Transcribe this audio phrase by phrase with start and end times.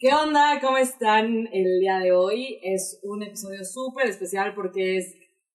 [0.00, 0.60] ¿Qué onda?
[0.60, 2.60] ¿Cómo están el día de hoy?
[2.62, 5.12] Es un episodio súper especial porque es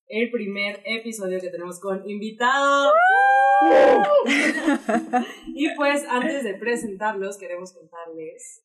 [0.07, 2.91] el primer episodio que tenemos con invitados.
[5.55, 8.61] y pues antes de presentarlos, queremos contarles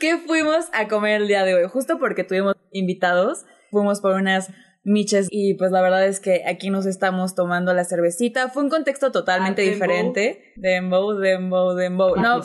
[0.00, 3.44] que fuimos a comer el día de hoy, justo porque tuvimos invitados.
[3.70, 4.50] Fuimos por unas
[4.82, 8.48] miches y pues la verdad es que aquí nos estamos tomando la cervecita.
[8.48, 10.52] Fue un contexto totalmente Ah, diferente.
[10.56, 12.16] Dembow, dembow, dembow.
[12.16, 12.40] No,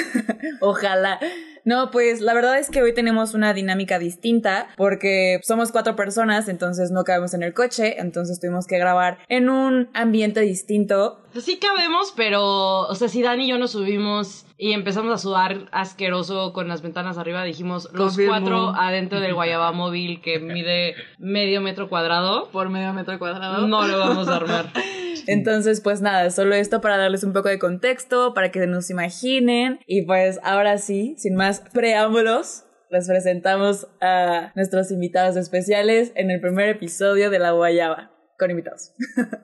[0.60, 1.20] ojalá.
[1.66, 6.48] No, pues la verdad es que hoy tenemos una dinámica distinta porque somos cuatro personas,
[6.48, 11.18] entonces no cabemos en el coche, entonces tuvimos que grabar en un ambiente distinto.
[11.36, 15.18] Pues sí cabemos, pero, o sea, si Dani y yo nos subimos y empezamos a
[15.18, 18.32] sudar asqueroso con las ventanas arriba, dijimos los Confirmo.
[18.32, 23.66] cuatro adentro del Guayaba móvil que mide medio metro cuadrado, Por medio metro cuadrado.
[23.66, 24.72] no lo vamos a armar.
[25.26, 29.80] Entonces, pues nada, solo esto para darles un poco de contexto, para que nos imaginen.
[29.86, 36.40] Y pues ahora sí, sin más preámbulos, les presentamos a nuestros invitados especiales en el
[36.40, 38.92] primer episodio de La Guayaba, con invitados.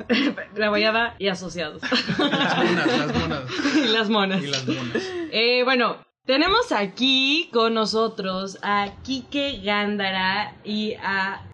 [0.56, 1.82] La Guayaba y asociados.
[1.82, 3.42] Las monas, las monas.
[3.76, 4.42] y las monas.
[4.42, 5.02] Y las monas.
[5.32, 11.48] Eh, bueno, tenemos aquí con nosotros a Kike Gándara y a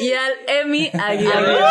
[0.00, 1.58] Y al Emi Aguirre.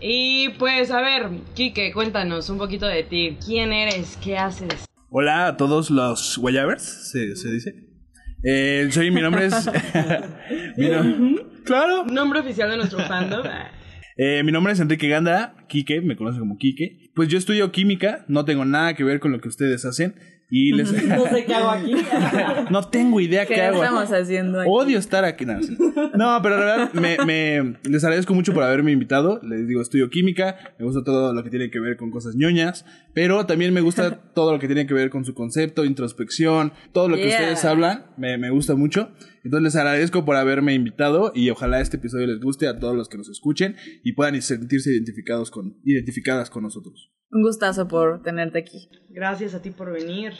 [0.00, 3.36] Y pues, a ver, Kike, cuéntanos un poquito de ti.
[3.44, 4.16] ¿Quién eres?
[4.22, 4.86] ¿Qué haces?
[5.10, 7.74] Hola a todos los Guayabers, se, se dice.
[8.44, 9.70] Eh, soy, mi nombre es.
[10.76, 12.04] mi no- claro.
[12.04, 13.42] Nombre oficial de nuestro fandom.
[14.18, 17.10] Eh, mi nombre es Enrique Ganda, Quique, me conoce como Quique.
[17.14, 20.14] Pues yo estudio química, no tengo nada que ver con lo que ustedes hacen.
[20.54, 20.92] Y les.
[21.08, 21.94] No sé qué hago aquí.
[22.70, 23.82] no tengo idea ¿Qué qué hago.
[23.82, 24.68] estamos haciendo aquí?
[24.70, 25.46] Odio estar aquí.
[25.46, 25.54] No.
[26.14, 29.40] No, pero la verdad, me, me- les agradezco mucho por haberme invitado.
[29.42, 32.84] Les digo, estudio química, me gusta todo lo que tiene que ver con cosas ñoñas,
[33.14, 37.08] pero también me gusta todo lo que tiene que ver con su concepto, introspección, todo
[37.08, 37.38] lo que Yeah.
[37.38, 39.10] ustedes hablan, me, me gusta mucho.
[39.44, 43.08] Entonces les agradezco por haberme invitado y ojalá este episodio les guste a todos los
[43.08, 47.10] que nos escuchen y puedan sentirse identificados con, identificadas con nosotros.
[47.32, 48.90] Un gustazo por tenerte aquí.
[49.08, 50.34] Gracias a ti por venir.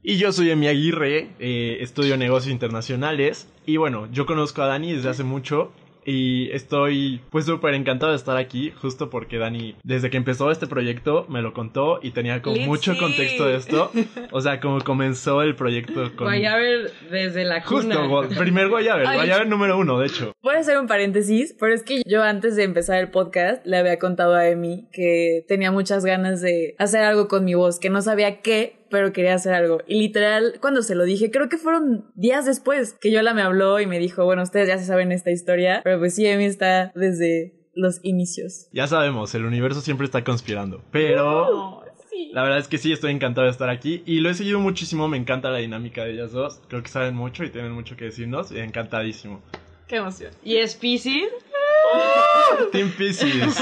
[0.00, 3.48] Y yo soy Emi Aguirre, eh, estudio negocios internacionales.
[3.66, 5.72] Y bueno, yo conozco a Dani desde hace mucho.
[6.06, 10.68] Y estoy pues súper encantado de estar aquí, justo porque Dani, desde que empezó este
[10.68, 13.90] proyecto, me lo contó y tenía como mucho contexto de esto.
[14.30, 16.26] O sea, como comenzó el proyecto con...
[16.26, 18.06] Guayaber desde la cuna.
[18.06, 19.16] Justo, primer Guayaber, Ay.
[19.16, 20.32] Guayaber número uno, de hecho.
[20.42, 23.76] Voy a hacer un paréntesis, pero es que yo antes de empezar el podcast le
[23.76, 27.90] había contado a Emi que tenía muchas ganas de hacer algo con mi voz, que
[27.90, 29.80] no sabía qué, pero quería hacer algo.
[29.86, 33.80] Y literal, cuando se lo dije, creo que fueron días después que Yola me habló
[33.80, 36.92] y me dijo, bueno, ustedes ya se saben esta historia, pero pues sí, Emi está
[36.94, 38.68] desde los inicios.
[38.72, 40.82] Ya sabemos, el universo siempre está conspirando.
[40.90, 41.84] Pero
[42.32, 44.02] la verdad es que sí, estoy encantado de estar aquí.
[44.06, 46.60] Y lo he seguido muchísimo, me encanta la dinámica de ellas dos.
[46.68, 48.50] Creo que saben mucho y tienen mucho que decirnos.
[48.52, 49.42] Y encantadísimo.
[49.86, 50.32] Qué emoción.
[50.42, 51.28] Y es Pisces.
[52.72, 53.56] Team Pisces.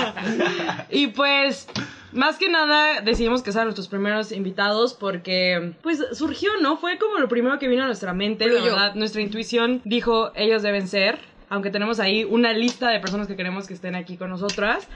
[0.91, 1.67] Y pues,
[2.15, 6.77] más que nada, decidimos que sean nuestros primeros invitados porque, pues, surgió, ¿no?
[6.77, 8.95] Fue como lo primero que vino a nuestra mente, la verdad.
[8.95, 11.19] Nuestra intuición dijo, ellos deben ser.
[11.51, 14.89] Aunque tenemos ahí una lista de personas que queremos que estén aquí con nosotras.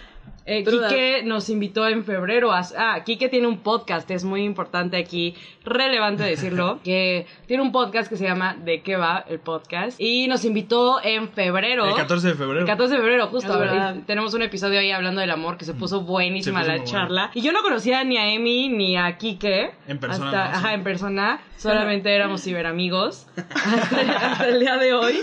[0.51, 0.65] Eh.
[0.65, 2.63] Quique nos invitó en febrero a...
[2.79, 8.09] Ah, Quique tiene un podcast, es muy importante aquí, relevante decirlo, que tiene un podcast
[8.09, 10.01] que se llama ¿De qué va el podcast?
[10.01, 11.85] Y nos invitó en febrero.
[11.85, 12.61] El 14 de febrero.
[12.61, 13.63] El 14 de febrero, justo.
[13.63, 16.85] Y tenemos un episodio ahí hablando del amor que se puso buenísima Se puso la
[16.85, 17.31] charla.
[17.35, 19.73] Y yo no conocía ni a Emi ni a Kike.
[19.87, 20.53] En persona, Hasta, ¿no?
[20.53, 20.59] Sí.
[20.59, 21.41] Ajá, en persona.
[21.59, 23.27] Solamente éramos ciberamigos.
[23.37, 24.01] hasta,
[24.33, 25.15] hasta el día de hoy.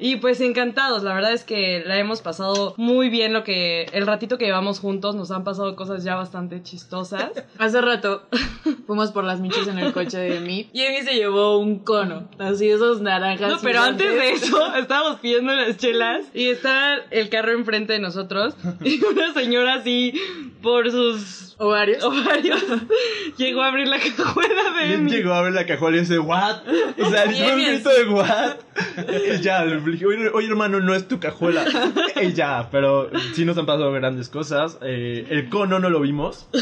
[0.00, 1.02] Y pues encantados.
[1.02, 3.82] La verdad es que la hemos pasado muy bien lo que.
[3.92, 7.30] El ratito que llevamos juntos nos han pasado cosas ya bastante chistosas.
[7.58, 8.22] Hace rato
[8.86, 12.28] fuimos por las miches en el coche de Emi y Emi se llevó un cono,
[12.38, 13.50] así esos naranjas.
[13.50, 17.98] No, pero antes de eso, estábamos pidiendo las chelas y está el carro enfrente de
[17.98, 20.14] nosotros y una señora así
[20.62, 22.02] por sus Ovarios.
[22.02, 22.64] ovarios
[23.36, 25.10] llegó a abrir la cajuela de Emi.
[25.10, 26.62] llegó a ver la cajuela y dice, ¿what?
[26.98, 28.56] O sea, fue un grito de ¿what?
[29.36, 31.64] Y ya, le dije, oye, oye, hermano, no es tu cajuela.
[32.22, 34.78] Y ya, pero sí nos han pasado grandes cosas.
[34.82, 36.46] Eh, el cono no lo vimos.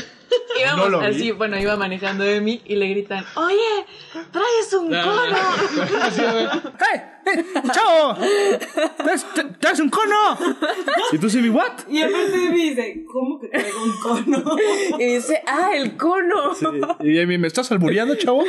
[0.60, 1.06] Íbamos No lo vi.
[1.06, 3.86] así, bueno, iba manejando Emi y le gritan, oye,
[4.32, 5.36] traes un cono.
[6.80, 7.00] ¡Hey!
[7.72, 8.16] ¡Chao!
[8.96, 9.26] ¿Traes,
[9.60, 10.38] traes un cono?
[11.12, 11.72] ¿Y tú, Simi, what?
[11.88, 14.56] Y aparte me dice, ¿cómo que traigo un cono?
[14.98, 16.54] Y dice, ah, el cono.
[17.00, 18.44] Y Emi, ¿me estás albureando, chavo?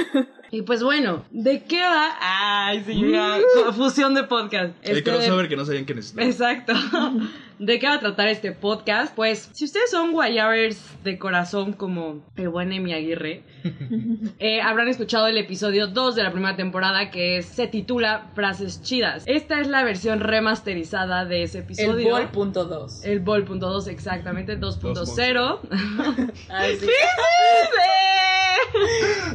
[0.52, 2.10] Y pues bueno, ¿de qué va?
[2.22, 3.38] Ay, sí, ya,
[3.74, 4.74] fusión de podcast.
[4.82, 6.30] El Este, crossover que no sabían que necesitaban.
[6.30, 6.74] Exacto.
[7.60, 9.14] ¿De qué va a tratar este podcast?
[9.16, 13.44] Pues, si ustedes son guayabers de corazón como el buen Emi Aguirre,
[14.40, 18.82] eh, habrán escuchado el episodio 2 de la primera temporada que es- se titula Frases
[18.82, 19.24] Chidas.
[19.28, 22.10] Esta es la versión remasterizada de ese El episodio.
[22.12, 23.04] bol punto dos.
[23.04, 25.60] El Bol.2, exactamente, 2.0.
[26.50, 26.86] Ay, sí.
[26.86, 26.92] ¡Sí!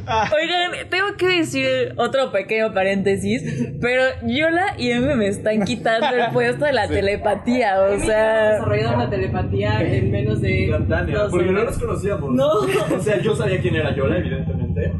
[0.07, 3.43] Oigan, tengo que decir otro pequeño paréntesis,
[3.81, 8.53] pero Yola y M me están quitando el puesto de la telepatía, o sea...
[8.53, 12.31] desarrollado una telepatía en menos de Instantánea, dos porque no nos conocíamos.
[12.35, 12.49] No.
[12.95, 14.93] O sea, yo sabía quién era Yola, evidentemente.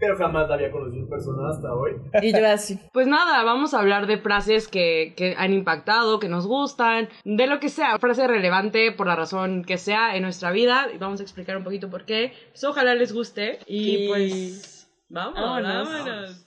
[0.00, 1.90] Pero jamás la había conocido en persona hasta hoy.
[2.22, 2.78] Y yo así.
[2.92, 7.48] Pues nada, vamos a hablar de frases que, que han impactado, que nos gustan, de
[7.48, 11.18] lo que sea, frase relevante por la razón que sea en nuestra vida y vamos
[11.18, 12.32] a explicar un poquito por qué.
[12.52, 14.77] Pues ojalá les guste y, Y- pues
[15.08, 15.88] vamos, Vámonos.
[15.88, 16.46] vámonos.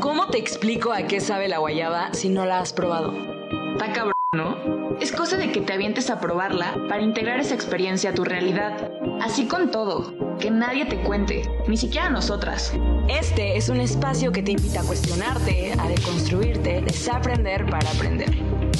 [0.00, 3.12] ¿Cómo te explico a qué sabe la guayaba si no la has probado?
[3.72, 4.96] Está cabrón, ¿no?
[5.00, 8.90] Es cosa de que te avientes a probarla para integrar esa experiencia a tu realidad.
[9.22, 12.72] Así con todo, que nadie te cuente, ni siquiera nosotras.
[13.08, 18.30] Este es un espacio que te invita a cuestionarte, a deconstruirte, desaprender para aprender.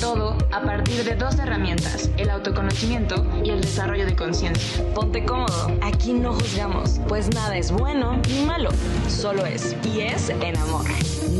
[0.00, 4.84] Todo a partir de dos herramientas, el autoconocimiento y el desarrollo de conciencia.
[4.94, 8.70] Ponte cómodo, aquí no juzgamos, pues nada es bueno ni malo,
[9.08, 9.76] solo es.
[9.84, 10.84] Y es en amor,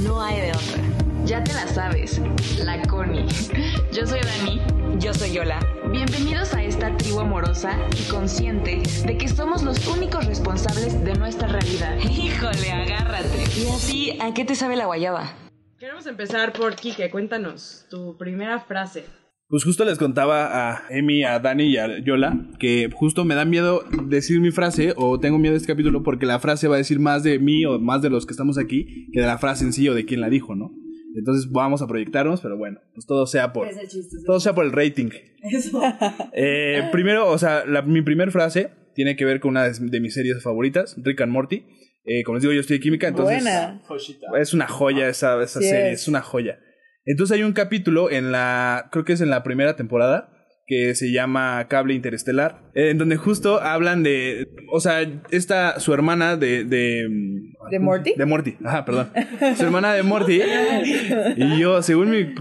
[0.03, 0.83] no hay de otra.
[1.25, 2.21] Ya te la sabes,
[2.65, 3.27] la Connie.
[3.93, 4.61] Yo soy Dani.
[4.99, 5.59] Yo soy Yola.
[5.91, 11.49] Bienvenidos a esta tribu amorosa y consciente de que somos los únicos responsables de nuestra
[11.49, 11.97] realidad.
[12.11, 13.45] Híjole, agárrate.
[13.57, 15.50] Y así, ¿a qué te sabe la guayaba?
[15.81, 19.05] Queremos empezar por Kike, cuéntanos tu primera frase.
[19.49, 23.45] Pues justo les contaba a Emi, a Dani y a Yola que justo me da
[23.47, 26.79] miedo decir mi frase o tengo miedo de este capítulo porque la frase va a
[26.79, 29.65] decir más de mí o más de los que estamos aquí que de la frase
[29.65, 30.71] en sí o de quién la dijo, ¿no?
[31.17, 34.19] Entonces vamos a proyectarnos, pero bueno, pues todo sea por Es el chiste.
[34.25, 35.09] todo sea por el rating.
[35.51, 35.81] Eso.
[36.35, 40.01] Eh, primero, o sea, la- mi primer frase tiene que ver con una de, de
[40.01, 41.65] mis series favoritas, Rick and Morty.
[42.05, 43.83] Eh, como les digo, yo estoy de química, entonces Buena.
[44.41, 46.03] es una joya esa, esa Sí serie, es.
[46.03, 46.59] es una joya.
[47.05, 50.31] Entonces hay un capítulo en la, creo que es en la primera temporada,
[50.67, 55.01] que se llama Cable Interestelar, eh, en donde justo hablan de, o sea,
[55.31, 56.65] esta, su hermana de...
[56.65, 57.09] ¿De,
[57.71, 58.15] ¿De Morty?
[58.17, 59.11] De Morty, ajá, perdón.
[59.57, 60.41] Su hermana de Morty.
[61.37, 62.35] y yo, según mi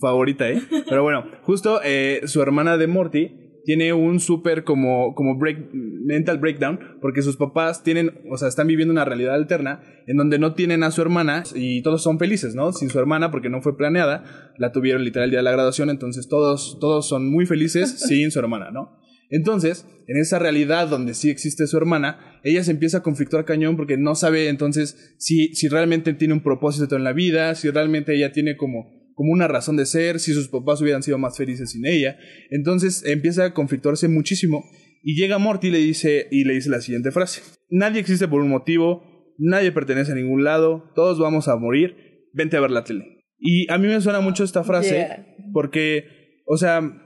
[0.00, 0.60] favorita, ¿eh?
[0.88, 6.38] Pero bueno, justo eh, su hermana de Morty tiene un súper como, como break, mental
[6.38, 10.54] breakdown, porque sus papás tienen, o sea, están viviendo una realidad alterna en donde no
[10.54, 12.72] tienen a su hermana y todos son felices, ¿no?
[12.72, 15.90] Sin su hermana porque no fue planeada, la tuvieron literal el día de la graduación,
[15.90, 19.00] entonces todos, todos son muy felices sin su hermana, ¿no?
[19.30, 23.76] Entonces, en esa realidad donde sí existe su hermana, ella se empieza a conflictuar cañón
[23.76, 28.14] porque no sabe entonces si, si realmente tiene un propósito en la vida, si realmente
[28.14, 31.70] ella tiene como, como una razón de ser, si sus papás hubieran sido más felices
[31.72, 32.16] sin ella.
[32.50, 34.62] Entonces empieza a conflictuarse muchísimo
[35.02, 37.40] y llega Morty y le dice, y le dice la siguiente frase.
[37.70, 41.96] Nadie existe por un motivo, nadie pertenece a ningún lado, todos vamos a morir,
[42.34, 43.24] vente a ver la tele.
[43.38, 45.26] Y a mí me suena mucho esta frase Yeah.
[45.52, 46.04] porque,
[46.46, 47.05] o sea,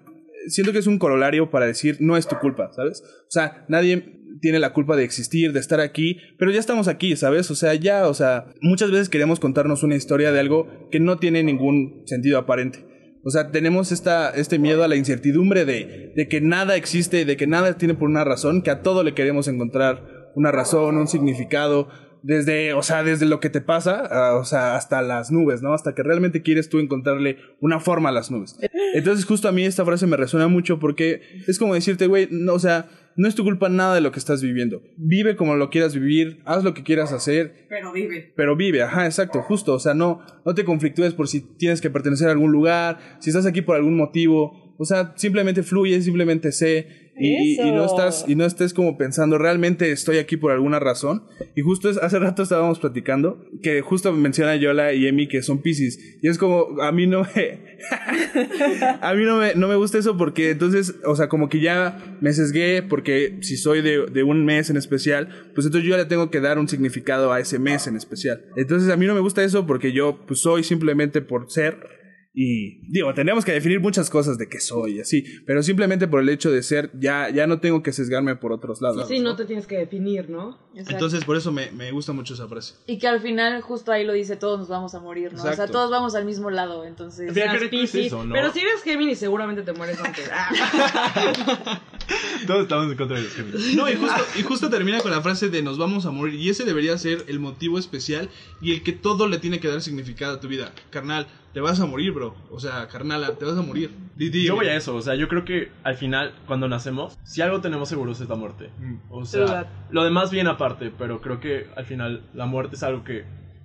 [0.50, 3.02] siento que es un corolario para decir no es tu culpa, ¿sabes?
[3.02, 7.16] O sea, nadie tiene la culpa de existir, de estar aquí, pero ya estamos aquí,
[7.16, 7.50] ¿sabes?
[7.50, 11.18] O sea, ya, o sea, muchas veces queremos contarnos una historia de algo que no
[11.18, 12.86] tiene ningún sentido aparente.
[13.22, 17.36] O sea, tenemos esta, este miedo a la incertidumbre de, de que nada existe, de
[17.36, 21.08] que nada tiene por una razón, que a todo le queremos encontrar una razón, un
[21.08, 21.88] significado,
[22.22, 25.72] desde, o sea, desde lo que te pasa, a- o sea, hasta las nubes, ¿no?
[25.72, 28.56] Hasta que realmente quieres tú encontrarle una forma a las nubes.
[28.94, 32.54] Entonces, justo a mí esta frase me resuena mucho porque es como decirte, güey, no,
[32.54, 34.82] o sea, no es tu culpa nada de lo que estás viviendo.
[34.96, 38.32] Vive como lo quieras vivir, haz lo que quieras hacer, Pero vive.
[38.36, 41.90] pero vive, ajá, exacto, justo, o sea, no, no te conflictúes por si tienes que
[41.90, 46.52] pertenecer a algún lugar, si estás aquí por algún motivo, o sea, simplemente fluye, simplemente
[46.52, 50.52] sé y, y- y no estás y no estés como pensando realmente estoy aquí por
[50.52, 51.24] alguna razón
[51.54, 55.60] y justo es- hace rato estábamos platicando que justo menciona Yola y Emi que son
[55.62, 55.98] Pisces.
[56.22, 57.60] Y es como a mí no me
[59.00, 62.16] a mí no me, no me gusta eso porque entonces, o sea, como que ya
[62.20, 66.02] me sesgué porque si soy de, de un mes en especial, pues entonces yo ya
[66.02, 68.44] le tengo que dar un significado a ese mes en especial.
[68.56, 71.99] Entonces a mí no me gusta eso porque yo pues soy simplemente por ser
[72.32, 76.28] y digo, tendríamos que definir muchas cosas de qué soy así, pero simplemente por el
[76.28, 79.08] hecho de ser ya, ya no tengo que sesgarme por otros lados.
[79.08, 80.58] Sí, no te tienes que definir, ¿no?
[80.74, 82.74] Entonces por eso me, me gusta mucho esa frase.
[82.86, 85.42] Y que al final justo ahí lo dice, todos nos vamos a morir, ¿no?
[85.42, 87.36] O sea, todos vamos al mismo lado, entonces...
[87.36, 88.32] Es eso, ¿no?
[88.32, 90.30] Pero si eres Géminis seguramente te mueres antes.
[92.46, 93.74] Todos estamos en contra de los.
[93.76, 96.34] No, y justo, y justo termina con la frase de nos vamos a morir.
[96.34, 98.28] Y ese debería ser el motivo especial
[98.60, 100.72] y el que todo le tiene que dar significado a tu vida.
[100.90, 102.34] Carnal, te vas a morir, bro.
[102.50, 103.90] O sea, carnala, te vas a morir.
[104.16, 107.18] Di- di- Yo voy a eso, o sea, yo creo que al final, cuando nacemos,
[107.24, 108.70] si algo tenemos seguro es la muerte.
[108.78, 108.96] Mm.
[109.10, 113.04] O sea, lo demás viene aparte, pero creo que al final la muerte es algo
[113.04, 113.24] que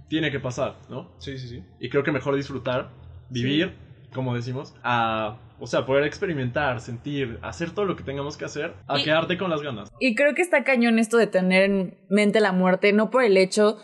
[0.10, 1.12] tiene que pasar, ¿no?
[1.20, 1.64] Sí, sí, sí.
[1.80, 2.92] Y creo que mejor disfrutar,
[3.30, 3.74] vivir,
[4.14, 8.74] como decimos, a, o sea, poder experimentar, sentir, hacer todo lo que tengamos que hacer,
[8.88, 9.92] a Y- quedarte con las ganas.
[10.00, 13.38] Y creo que está cañón esto de tener en mente la muerte, no por el
[13.38, 13.78] hecho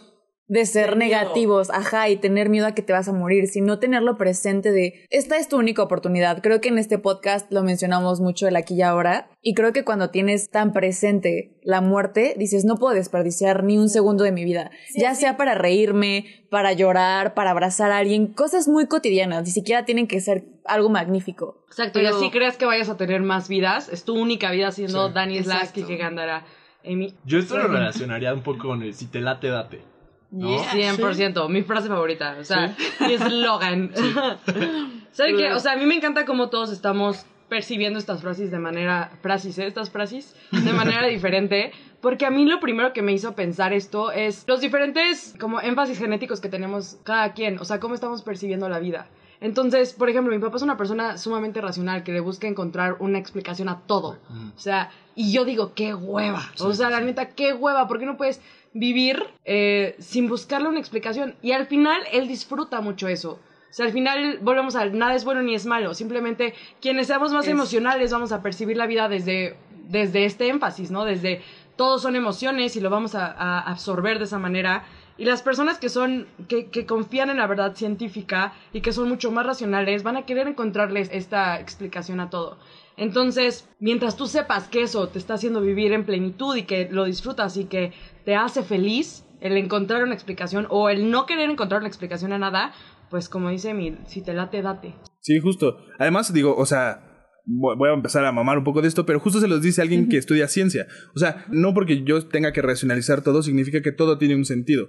[0.51, 1.17] de ser De miedo.
[1.21, 5.05] negativos, ajá, y tener miedo a que te vas a morir, sino tenerlo presente de,
[5.09, 6.41] esta es tu única oportunidad.
[6.41, 9.85] Creo que en este podcast lo mencionamos mucho el aquí y ahora, y creo que
[9.85, 14.43] cuando tienes tan presente la muerte, dices, no puedo desperdiciar ni un segundo de mi
[14.43, 19.51] vida, ya sea para reírme, para llorar, para abrazar a alguien, cosas muy cotidianas, ni
[19.51, 21.63] siquiera tienen que ser algo magnífico.
[21.69, 23.87] Exacto, y Pero- así crees que vayas a tener más vidas.
[23.87, 26.43] Es tu única vida siendo Sí, Dani Slash que Gandara
[26.85, 27.15] Amy.
[27.23, 29.90] Yo esto lo relacionaría un poco con el si te late, date.
[30.31, 30.57] ¿No?
[30.57, 33.91] 100%, mi frase favorita, o sea, mi eslogan.
[35.11, 35.51] ¿Saben qué?
[35.53, 39.57] O sea, a mí me encanta cómo todos estamos percibiendo estas frases de manera, frases,
[39.59, 39.67] ¿eh?
[39.67, 44.13] Estas frases, de manera diferente, porque a mí lo primero que me hizo pensar esto
[44.13, 48.69] es los diferentes como énfasis genéticos que tenemos cada quien, o sea, cómo estamos percibiendo
[48.69, 49.09] la vida.
[49.41, 53.17] Entonces, por ejemplo, mi papá es una persona sumamente racional que le busca encontrar una
[53.17, 54.19] explicación a todo.
[54.55, 56.43] O sea, y yo digo, qué hueva.
[56.59, 57.87] O sea, la neta, qué hueva.
[57.87, 58.39] ¿Por qué no puedes
[58.73, 61.35] vivir eh, sin buscarle una explicación?
[61.41, 63.39] Y al final, él disfruta mucho eso.
[63.69, 65.93] O sea, al final volvemos al nada es bueno ni es malo.
[65.93, 69.55] Simplemente quienes seamos más Es- emocionales vamos a percibir la vida desde,
[69.87, 71.05] desde este énfasis, ¿no?
[71.05, 71.41] Desde
[71.77, 74.83] todos son emociones y lo vamos a, a absorber de esa manera.
[75.17, 79.07] Y las personas que son, que, que confían en la verdad científica y que son
[79.07, 82.57] mucho más racionales, van a querer encontrarles esta explicación a todo.
[82.97, 87.05] Entonces, mientras tú sepas que eso te está haciendo vivir en plenitud y que lo
[87.05, 87.93] disfrutas y que
[88.25, 92.37] te hace feliz, el encontrar una explicación o el no querer encontrar una explicación a
[92.37, 92.73] nada,
[93.09, 94.93] pues como dice mi, si te late, date.
[95.19, 95.77] Sí, justo.
[95.99, 99.19] Además, digo, o sea, vo- voy a empezar a mamar un poco de esto, pero
[99.19, 100.85] justo se los dice alguien que estudia ciencia.
[101.15, 104.87] O sea, no porque yo tenga que racionalizar todo, significa que todo tiene un sentido.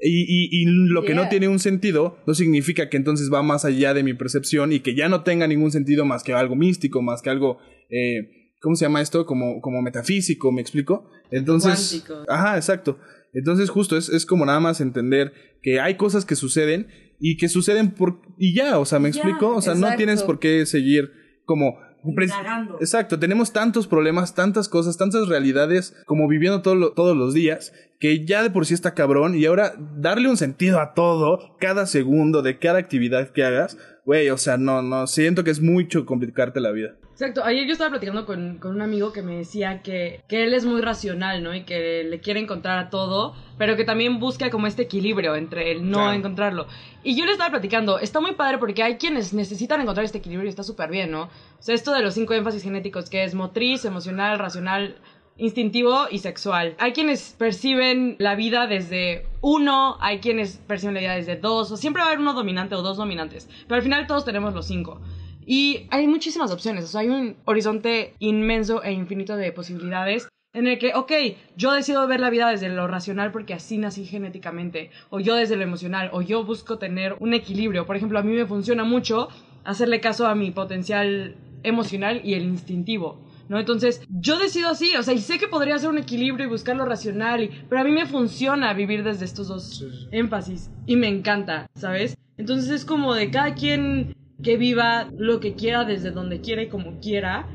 [0.00, 3.64] Y, y, y lo que no tiene un sentido no significa que entonces va más
[3.64, 7.00] allá de mi percepción y que ya no tenga ningún sentido más que algo místico,
[7.00, 7.58] más que algo,
[7.90, 9.24] eh, ¿cómo se llama esto?
[9.24, 11.08] Como, como metafísico, ¿me explico?
[11.30, 12.32] Entonces, Cuántico.
[12.32, 12.98] ajá, exacto.
[13.32, 15.32] Entonces justo es, es como nada más entender
[15.62, 16.88] que hay cosas que suceden
[17.20, 19.54] y que suceden por y ya, o sea, ¿me explico?
[19.54, 21.10] O sea, no tienes por qué seguir
[21.44, 22.76] como Indagando.
[22.80, 27.72] Exacto, tenemos tantos problemas, tantas cosas, tantas realidades como viviendo todo lo- todos los días
[27.98, 31.86] que ya de por sí está cabrón y ahora darle un sentido a todo, cada
[31.86, 36.04] segundo de cada actividad que hagas, güey, o sea, no, no, siento que es mucho
[36.04, 36.96] complicarte la vida.
[37.14, 40.52] Exacto, ayer yo estaba platicando con, con un amigo que me decía que, que él
[40.52, 41.54] es muy racional, ¿no?
[41.54, 45.70] Y que le quiere encontrar a todo, pero que también busca como este equilibrio entre
[45.70, 46.12] el no Claro.
[46.12, 46.66] encontrarlo.
[47.04, 50.46] Y yo le estaba platicando, está muy padre porque hay quienes necesitan encontrar este equilibrio
[50.46, 51.22] y está súper bien, ¿no?
[51.24, 51.30] O
[51.60, 54.96] sea, esto de los cinco énfasis genéticos, que es motriz, emocional, racional,
[55.36, 56.74] instintivo y sexual.
[56.78, 61.76] Hay quienes perciben la vida desde uno, hay quienes perciben la vida desde dos, o
[61.76, 64.66] siempre va a haber uno dominante o dos dominantes, pero al final todos tenemos los
[64.66, 65.00] cinco.
[65.46, 70.68] Y hay muchísimas opciones, o sea, hay un horizonte inmenso e infinito de posibilidades en
[70.68, 71.12] el que, ok,
[71.56, 75.56] yo decido ver la vida desde lo racional porque así nací genéticamente, o yo desde
[75.56, 77.86] lo emocional, o yo busco tener un equilibrio.
[77.86, 79.28] Por ejemplo, a mí me funciona mucho
[79.64, 81.34] hacerle caso a mi potencial
[81.64, 83.20] emocional y el instintivo.
[83.46, 83.58] ¿No?
[83.58, 86.76] Entonces, yo decido así, o sea, y sé que podría ser un equilibrio y buscar
[86.76, 91.08] lo racional, y- pero a mí me funciona vivir desde estos dos énfasis y me
[91.08, 92.16] encanta, ¿sabes?
[92.38, 96.68] Entonces es como de cada quien que viva lo que quiera desde donde quiera y
[96.68, 97.46] como quiera,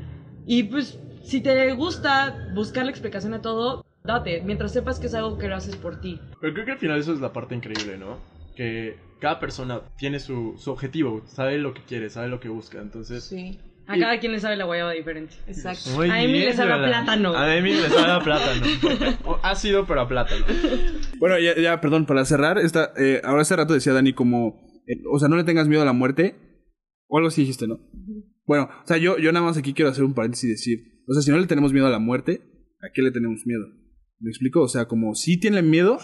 [0.46, 5.14] y pues si te gusta buscar la explicación a todo, date, mientras sepas que es
[5.14, 6.20] algo que lo haces por ti.
[6.40, 8.18] Pero creo que al final eso es la parte increíble, ¿no?
[8.56, 12.80] Que cada persona tiene su, su objetivo, sabe lo que quiere, sabe lo que busca,
[12.80, 13.24] entonces...
[13.24, 13.58] Sí.
[13.86, 15.34] A cada quien le sabe la guayaba diferente.
[15.48, 15.90] Exacto.
[15.96, 17.02] Muy A Emi le bien, sabe a Yolanda.
[17.02, 17.36] plátano.
[17.36, 18.62] A Emi le sabe a plátano.
[19.24, 20.46] O ácido, pero a plátano.
[21.18, 24.94] Bueno, ya, ya, perdón, para cerrar, esta, eh, ahora hace rato decía Dani como, eh,
[25.10, 26.36] o sea, no le tengas miedo a la muerte,
[27.10, 27.78] o algo así dijiste, ¿no?
[28.46, 31.12] Bueno, o sea, yo, yo nada más aquí quiero hacer un paréntesis y decir, o
[31.12, 32.40] sea, si no le tenemos miedo a la muerte,
[32.80, 33.66] ¿a qué le tenemos miedo?
[34.20, 34.62] ¿Me explico?
[34.62, 35.98] O sea, como sí tienen miedo,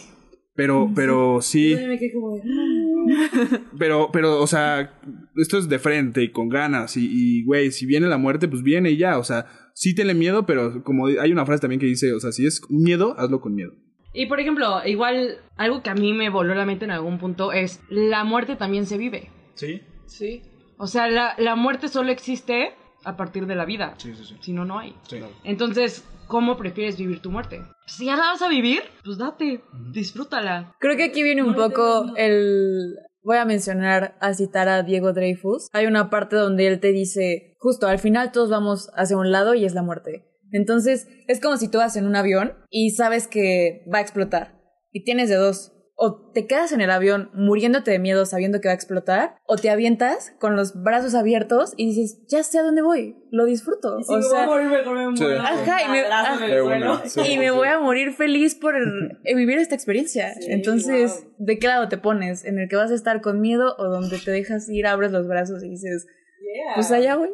[0.55, 1.77] pero, pero sí,
[3.79, 4.99] pero, pero, o sea,
[5.37, 8.63] esto es de frente y con ganas y, y, güey, si viene la muerte, pues
[8.63, 11.87] viene y ya, o sea, sí tiene miedo, pero como hay una frase también que
[11.87, 13.73] dice, o sea, si es miedo, hazlo con miedo.
[14.13, 17.53] Y por ejemplo, igual algo que a mí me voló la mente en algún punto
[17.53, 19.29] es la muerte también se vive.
[19.55, 19.83] Sí.
[20.07, 20.43] sí.
[20.79, 23.95] O sea, la, la muerte solo existe a partir de la vida.
[23.99, 24.37] Sí, sí, sí.
[24.41, 24.95] Si no, no hay.
[25.09, 25.21] Sí.
[25.45, 27.63] Entonces, ¿cómo prefieres vivir tu muerte?
[27.87, 30.75] Si ya la vas a vivir, pues date, disfrútala.
[30.81, 32.97] Creo que aquí viene un poco el...
[33.23, 35.69] Voy a mencionar, a citar a Diego Dreyfus.
[35.73, 39.55] Hay una parte donde él te dice, justo al final todos vamos hacia un lado
[39.55, 40.29] y es la muerte.
[40.53, 44.61] Entonces, es como si tú vas en un avión y sabes que va a explotar.
[44.93, 45.73] Y tienes de dos.
[45.99, 49.57] O te quedas en el avión muriéndote de miedo sabiendo que va a explotar, o
[49.57, 53.99] te avientas con los brazos abiertos y dices, ya sé a dónde voy, lo disfruto.
[53.99, 55.25] Y si o me sea, voy a morir, mejor me Sí.
[55.25, 55.41] muero.
[55.41, 57.21] Ajá, y me- una, sí.
[57.27, 60.35] y voy a morir feliz por eh, vivir esta experiencia.
[60.35, 61.47] Sí, Entonces, wow.
[61.47, 62.45] ¿de qué lado te pones?
[62.45, 65.27] ¿En el que vas a estar con miedo o donde te dejas ir, abres los
[65.27, 66.07] brazos y dices,
[66.39, 66.75] Yeah.
[66.75, 67.31] pues allá, güey?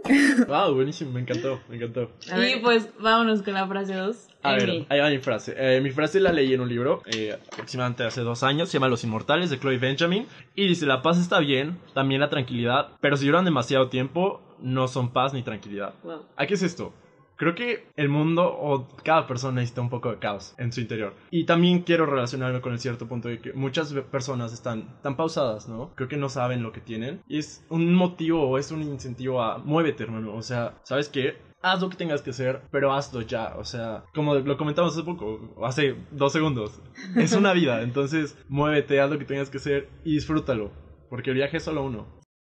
[0.48, 2.12] Wow, buenísimo, me encantó, me encantó.
[2.36, 4.28] Y pues vámonos con la frase 2.
[4.42, 5.54] A ver, ahí va mi frase.
[5.56, 8.88] Eh, mi frase la leí en un libro, eh, aproximadamente hace dos años, se llama
[8.88, 10.26] Los Inmortales de Chloe Benjamin.
[10.54, 14.88] Y dice, la paz está bien, también la tranquilidad, pero si duran demasiado tiempo, no
[14.88, 15.94] son paz ni tranquilidad.
[16.02, 16.22] Wow.
[16.36, 16.92] ¿A qué es esto?
[17.36, 21.14] Creo que el mundo o cada persona necesita un poco de caos en su interior.
[21.30, 25.68] Y también quiero relacionarme con el cierto punto de que muchas personas están tan pausadas,
[25.68, 25.90] ¿no?
[25.96, 27.20] Creo que no saben lo que tienen.
[27.26, 30.34] Y es un motivo o es un incentivo a muévete, hermano.
[30.36, 31.36] O sea, ¿sabes qué?
[31.62, 33.54] Haz lo que tengas que hacer, pero hazlo ya.
[33.56, 36.80] O sea, como lo comentamos hace poco, hace dos segundos.
[37.16, 40.72] Es una vida, entonces muévete, haz lo que tengas que hacer y disfrútalo.
[41.08, 42.06] Porque el viaje es solo uno.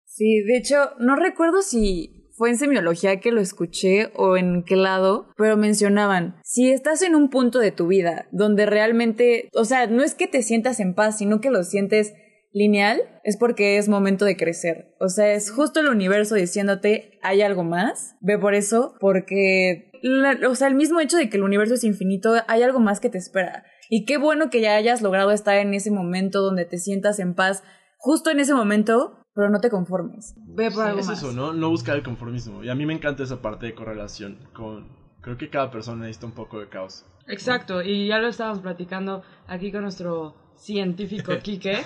[0.05, 4.75] Sí, de hecho, no recuerdo si fue en semiología que lo escuché o en qué
[4.75, 9.87] lado, pero mencionaban, si estás en un punto de tu vida donde realmente, o sea,
[9.87, 12.13] no es que te sientas en paz, sino que lo sientes
[12.53, 14.95] lineal, es porque es momento de crecer.
[14.99, 20.37] O sea, es justo el universo diciéndote, hay algo más, ve por eso, porque, la-
[20.49, 23.09] o sea, el mismo hecho de que el universo es infinito, hay algo más que
[23.09, 23.63] te espera.
[23.89, 27.33] Y qué bueno que ya hayas logrado estar en ese momento donde te sientas en
[27.35, 27.63] paz,
[27.97, 30.33] justo en ese momento, pero no te conformes.
[30.47, 31.17] Ve por algo es más.
[31.17, 31.53] eso, ¿no?
[31.53, 32.63] No buscar el conformismo.
[32.63, 34.99] Y a mí me encanta esa parte de correlación con...
[35.21, 37.05] Creo que cada persona necesita un poco de caos.
[37.27, 41.83] Exacto, y ya lo estábamos platicando aquí con nuestro científico Quique,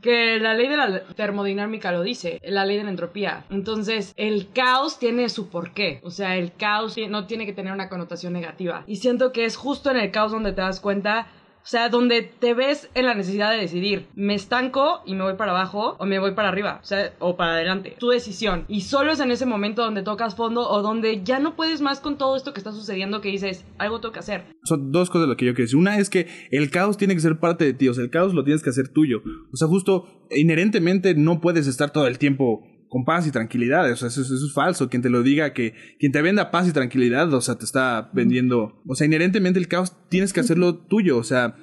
[0.00, 3.44] que la ley de la termodinámica lo dice, la ley de la entropía.
[3.50, 7.88] Entonces, el caos tiene su porqué, o sea, el caos no tiene que tener una
[7.88, 8.84] connotación negativa.
[8.86, 11.28] Y siento que es justo en el caos donde te das cuenta
[11.66, 15.34] o sea, donde te ves en la necesidad de decidir, me estanco y me voy
[15.34, 17.96] para abajo o me voy para arriba, o sea, o para adelante.
[17.98, 18.64] Tu decisión.
[18.68, 21.98] Y solo es en ese momento donde tocas fondo o donde ya no puedes más
[21.98, 24.44] con todo esto que está sucediendo que dices, algo tengo que hacer.
[24.62, 25.76] Son dos cosas lo que yo quiero decir.
[25.76, 28.32] Una es que el caos tiene que ser parte de ti, o sea, el caos
[28.32, 29.22] lo tienes que hacer tuyo.
[29.52, 32.62] O sea, justo inherentemente no puedes estar todo el tiempo
[32.96, 33.92] con paz y tranquilidad.
[33.92, 34.88] O sea, eso, eso es falso.
[34.88, 38.10] Quien te lo diga que quien te venda paz y tranquilidad, o sea, te está
[38.14, 38.82] vendiendo.
[38.86, 41.18] O sea, inherentemente el caos tienes que hacerlo tuyo.
[41.18, 41.56] O sea,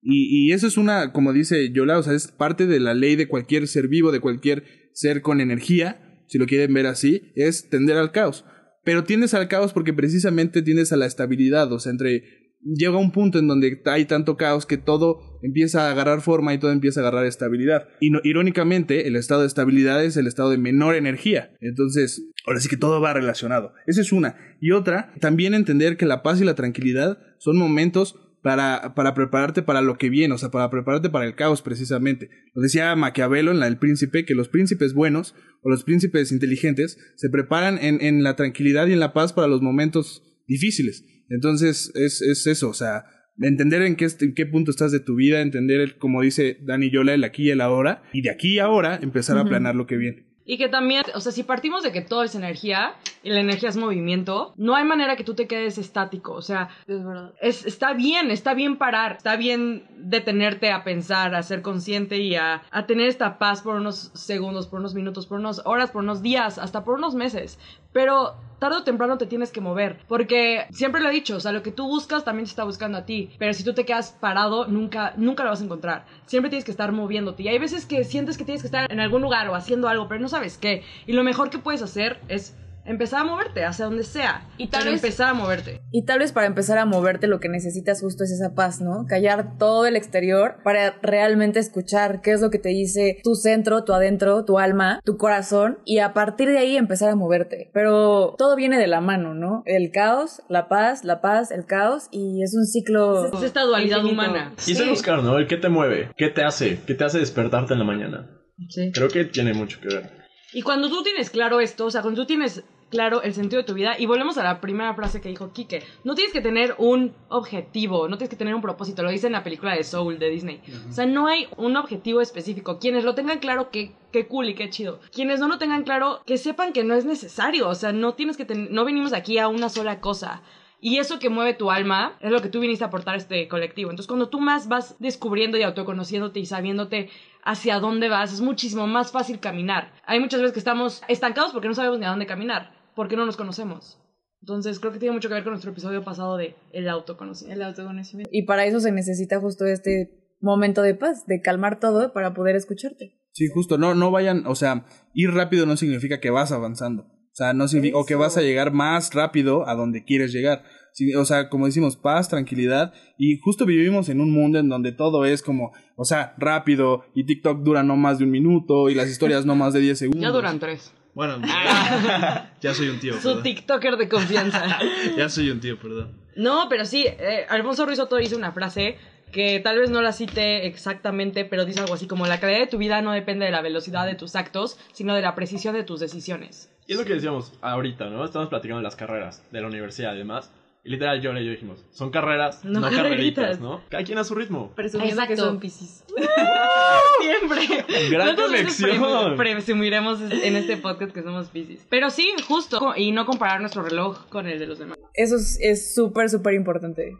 [0.00, 3.16] y, y eso es una, como dice Yola, o sea, es parte de la ley
[3.16, 7.68] de cualquier ser vivo, de cualquier ser con energía, si lo quieren ver así, es
[7.68, 8.46] tender al caos.
[8.82, 12.22] Pero tiendes al caos porque precisamente tienes a la estabilidad, o sea, entre
[12.64, 16.58] llega un punto en donde hay tanto caos que todo empieza a agarrar forma y
[16.58, 17.88] todo empieza a agarrar estabilidad.
[18.00, 21.52] Y no- irónicamente, el estado de estabilidad es el estado de menor energía.
[21.60, 23.72] Entonces, ahora sí que todo va relacionado.
[23.86, 24.36] Esa es una.
[24.60, 29.62] Y otra, también entender que la paz y la tranquilidad son momentos para, para prepararte
[29.62, 32.30] para lo que viene, o sea, para prepararte para el caos precisamente.
[32.54, 36.98] Lo decía Maquiavelo en la del príncipe, que los príncipes buenos o los príncipes inteligentes
[37.16, 41.04] se preparan en, en la tranquilidad y en la paz para los momentos difíciles.
[41.28, 43.04] Entonces, es, es eso, o sea,
[43.40, 46.58] entender en qué, est- en qué punto estás de tu vida, entender, el, como dice
[46.62, 49.74] Dani Yola, el aquí y el ahora, y de aquí y ahora empezar a planear
[49.74, 50.24] lo que viene.
[50.50, 53.68] Y que también, o sea, si partimos de que todo es energía y la energía
[53.68, 56.32] es movimiento, no hay manera que tú te quedes estático.
[56.32, 57.34] O sea, Es verdad.
[57.42, 62.34] es, está bien, está bien parar, está bien detenerte a pensar, a ser consciente y
[62.36, 66.02] a, a tener esta paz por unos segundos, por unos minutos, por unas horas, por
[66.02, 67.58] unos días, hasta por unos meses.
[67.92, 71.52] Pero tarde o temprano te tienes que mover, porque siempre lo he dicho, o sea,
[71.52, 74.16] lo que tú buscas también te está buscando a ti, pero si tú te quedas
[74.20, 76.06] parado, nunca, nunca lo vas a encontrar.
[76.26, 77.42] Siempre tienes que estar moviéndote.
[77.42, 80.08] Y hay veces que sientes que tienes que estar en algún lugar o haciendo algo,
[80.08, 80.82] pero no sabes qué.
[81.06, 82.56] Y lo mejor que puedes hacer es
[82.88, 84.46] empezar a moverte hacia donde sea.
[84.56, 85.80] Y tal pero vez- empezar a moverte.
[85.92, 89.04] Y tal vez para empezar a moverte lo que necesitas justo es esa paz, ¿no?
[89.08, 93.84] Callar todo el exterior para realmente escuchar qué es lo que te dice tu centro,
[93.84, 97.70] tu adentro, tu alma, tu corazón y a partir de ahí empezar a moverte.
[97.72, 99.62] Pero todo viene de la mano, ¿no?
[99.66, 103.26] El caos, la paz, la paz, el caos y es un ciclo...
[103.26, 104.22] Es esta dualidad Infinito.
[104.22, 104.52] humana.
[104.66, 105.38] Y es el buscar, ¿no?
[105.38, 108.30] El qué te mueve, qué te hace, qué te hace despertarte en la mañana.
[108.68, 108.90] Sí.
[108.92, 110.10] Creo que tiene mucho que ver.
[110.52, 113.66] Y cuando tú tienes claro esto, o sea, cuando tú tienes claro el sentido de
[113.66, 113.96] tu vida.
[113.98, 115.82] Y volvemos a la primera frase que dijo Kike.
[116.04, 119.02] No tienes que tener un objetivo, no tienes que tener un propósito.
[119.02, 120.60] Lo dice en la película de Soul de Disney.
[120.88, 122.78] O sea, no hay un objetivo específico.
[122.78, 125.00] Quienes lo tengan claro, que qué cool y qué chido.
[125.12, 127.68] Quienes no lo tengan claro, que sepan que no es necesario.
[127.68, 130.42] O sea, no tienes que ten- no venimos aquí a una sola cosa.
[130.80, 133.48] Y eso que mueve tu alma es lo que tú viniste a aportar a este
[133.48, 133.90] colectivo.
[133.90, 137.10] Entonces, cuando tú más vas descubriendo y autoconociéndote y sabiéndote
[137.42, 139.90] hacia dónde vas, es muchísimo más fácil caminar.
[140.06, 143.24] Hay muchas veces que estamos estancados porque no sabemos ni a dónde caminar, porque no
[143.24, 143.96] nos conocemos.
[144.40, 147.54] Entonces, creo que tiene mucho que ver con nuestro episodio pasado de el autoconocimiento.
[147.54, 148.28] El autoconocimiento.
[148.32, 152.56] Y para eso se necesita justo este momento de paz, de calmar todo para poder
[152.56, 153.16] escucharte.
[153.30, 154.84] Sí, justo, no, no vayan, o sea,
[155.14, 157.04] ir rápido no significa que vas avanzando.
[157.04, 160.64] O sea, no significa, o que vas a llegar más rápido a donde quieres llegar.
[160.92, 162.92] Sí, o sea, como decimos, paz, tranquilidad.
[163.16, 167.04] Y justo vivimos en un mundo en donde todo es como, o sea, rápido.
[167.14, 168.90] Y TikTok dura no más de un minuto.
[168.90, 170.20] Y las historias no más de 10 segundos.
[170.20, 170.92] Ya duran tres.
[171.18, 171.40] Bueno,
[172.60, 173.42] ya soy un tío, Su perdón.
[173.42, 174.78] TikToker de confianza.
[175.16, 176.12] Ya soy un tío, perdón.
[176.36, 178.96] No, pero sí, eh, Alfonso Ruiz Soto dice una frase
[179.32, 182.68] que tal vez no la cite exactamente, pero dice algo así como la calidad de
[182.68, 185.82] tu vida no depende de la velocidad de tus actos, sino de la precisión de
[185.82, 186.70] tus decisiones.
[186.86, 188.24] Y es lo que decíamos ahorita, ¿no?
[188.24, 190.52] Estamos platicando de las carreras de la universidad y demás.
[190.88, 193.02] Y literal, John y yo dijimos, son carreras, No no, carreritas.
[193.44, 193.82] carreritas, ¿no?
[193.90, 194.72] Cada quien a su ritmo.
[194.74, 196.02] Presumiendo que son piscis.
[197.20, 197.84] Siempre.
[198.10, 199.36] Gran ¿Cuántas veces conexión.
[199.36, 201.86] pre- Presumiremos en este podcast que somos piscis.
[201.90, 202.94] Pero sí, justo.
[202.96, 204.96] Y no comparar nuestro reloj con el de los demás.
[205.12, 207.12] Eso es- es súper, súper importante.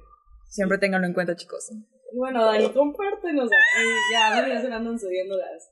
[0.49, 1.71] Siempre ténganlo en cuenta, chicos.
[2.15, 3.85] Bueno, Dani, compártenos aquí.
[4.15, 5.71] Ya, Dani ya se le andan subiendo las, las.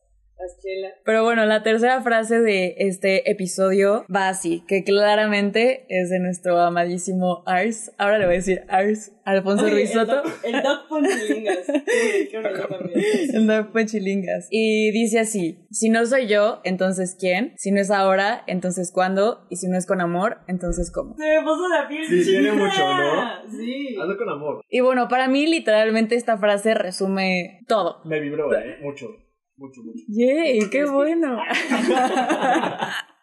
[1.04, 6.58] Pero bueno, la tercera frase de este episodio va así, que claramente es de nuestro
[6.60, 7.92] amadísimo Ars.
[7.98, 10.16] Ahora le voy a decir Ars, Alfonso Oye, Ruiz el Soto.
[10.22, 10.88] Doc- El Doc
[12.68, 13.02] también.
[13.34, 14.48] El Doc Pechilingas.
[14.50, 17.54] Y dice así, si no soy yo, entonces ¿quién?
[17.56, 19.46] Si no es ahora, entonces ¿cuándo?
[19.50, 21.16] Y si no es con amor, entonces ¿cómo?
[21.16, 23.50] Se me puso la piel Sí, tiene mucho, ¿no?
[23.50, 23.96] Sí.
[24.00, 24.60] Hazlo con amor.
[24.68, 28.00] Y bueno, para mí literalmente esta frase resume todo.
[28.04, 28.78] Me vibró, ¿eh?
[28.82, 29.06] Mucho.
[29.56, 30.04] Mucho, mucho.
[30.08, 30.68] ¡Yay!
[30.70, 31.38] ¡Qué bueno!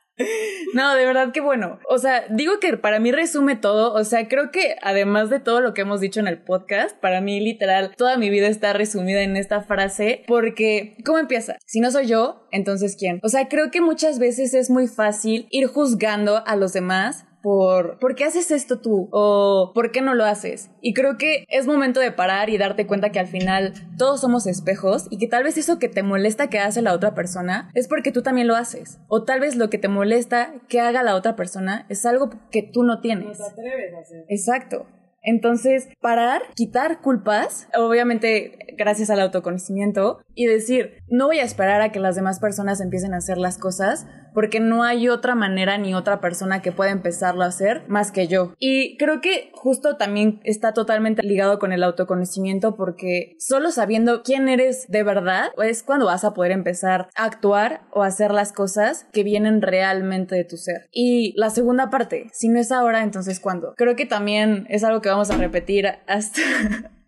[0.74, 1.80] No, de verdad que bueno.
[1.90, 3.94] O sea, digo que para mí resume todo.
[3.94, 7.22] O sea, creo que además de todo lo que hemos dicho en el podcast, para
[7.22, 11.58] mí literal toda mi vida está resumida en esta frase porque, ¿cómo empieza?
[11.66, 13.20] Si no soy yo, entonces ¿quién?
[13.24, 18.00] O sea, creo que muchas veces es muy fácil ir juzgando a los demás por
[18.00, 19.10] ¿por qué haces esto tú?
[19.12, 20.72] o ¿por qué no lo haces?
[20.82, 24.48] Y creo que es momento de parar y darte cuenta que al final todos somos
[24.48, 27.88] espejos y que tal vez eso que te molesta que hace la otra persona es
[27.88, 28.98] porque tú también lo haces.
[29.10, 32.64] O tal vez lo que te molesta que haga la otra persona es algo que
[32.64, 33.38] tú no No tienes.
[33.38, 34.26] te atreves a hacer.
[34.30, 34.88] Exacto.
[35.26, 41.92] Entonces, parar, quitar culpas, obviamente gracias al autoconocimiento, y decir, no voy a esperar a
[41.92, 45.94] que las demás personas empiecen a hacer las cosas, porque no hay otra manera ni
[45.94, 48.54] otra persona que pueda empezarlo a hacer más que yo.
[48.58, 54.50] Y creo que justo también está totalmente ligado con el autoconocimiento, porque solo sabiendo quién
[54.50, 59.08] eres de verdad es cuando vas a poder empezar a actuar o hacer las cosas
[59.14, 60.88] que vienen realmente de tu ser.
[60.92, 63.74] Y la segunda parte, si no es ahora, entonces ¿cuándo?
[63.78, 66.42] Creo que también es algo que vamos a repetir hasta,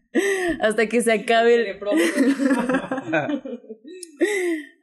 [0.62, 1.80] hasta que se acabe el,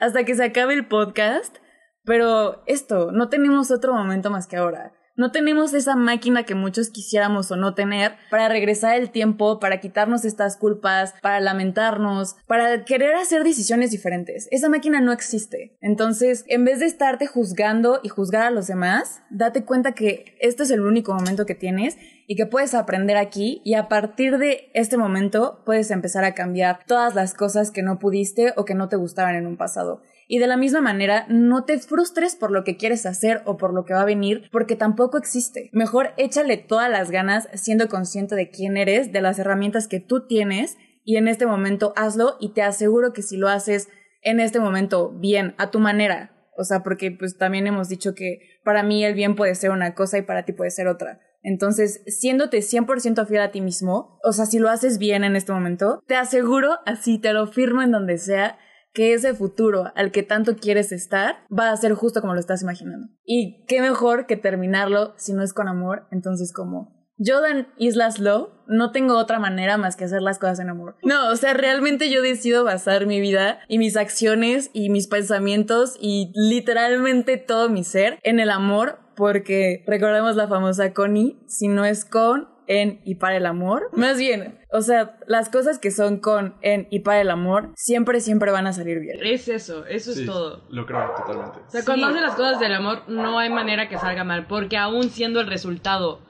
[0.01, 1.59] hasta que se acabe el podcast.
[2.05, 4.92] Pero esto, no tenemos otro momento más que ahora.
[5.14, 9.79] No tenemos esa máquina que muchos quisiéramos o no tener para regresar el tiempo, para
[9.79, 14.48] quitarnos estas culpas, para lamentarnos, para querer hacer decisiones diferentes.
[14.51, 15.77] Esa máquina no existe.
[15.83, 20.62] Entonces, en vez de estarte juzgando y juzgar a los demás, date cuenta que este
[20.62, 24.70] es el único momento que tienes y que puedes aprender aquí y a partir de
[24.72, 28.88] este momento puedes empezar a cambiar todas las cosas que no pudiste o que no
[28.88, 30.01] te gustaban en un pasado.
[30.33, 33.75] Y de la misma manera, no te frustres por lo que quieres hacer o por
[33.75, 35.68] lo que va a venir, porque tampoco existe.
[35.75, 40.27] Mejor échale todas las ganas siendo consciente de quién eres, de las herramientas que tú
[40.27, 43.90] tienes y en este momento hazlo y te aseguro que si lo haces
[44.23, 48.38] en este momento bien, a tu manera, o sea, porque pues también hemos dicho que
[48.64, 51.21] para mí el bien puede ser una cosa y para ti puede ser otra.
[51.42, 55.53] Entonces, siéndote 100% fiel a ti mismo, o sea, si lo haces bien en este
[55.53, 58.57] momento, te aseguro, así te lo firmo en donde sea,
[58.92, 62.62] que ese futuro al que tanto quieres estar va a ser justo como lo estás
[62.62, 63.09] imaginando.
[63.24, 68.50] Y qué mejor que terminarlo si no es con amor, entonces como Jordan Islas Low,
[68.66, 70.96] no tengo otra manera más que hacer las cosas en amor.
[71.02, 75.96] No, o sea, realmente yo decido basar mi vida y mis acciones y mis pensamientos
[76.00, 81.85] y literalmente todo mi ser en el amor porque recordemos la famosa Connie, si no
[81.85, 83.88] es con, en y para el amor.
[83.92, 88.20] Más bien, o sea, las cosas que son con, en y para el amor siempre,
[88.20, 89.18] siempre van a salir bien.
[89.22, 90.64] Es eso, eso Sí, es todo.
[90.70, 91.59] Lo creo totalmente.
[91.66, 94.77] O sea, cuando haces las cosas del amor, no hay manera que salga mal, porque
[94.77, 96.20] aún siendo el resultado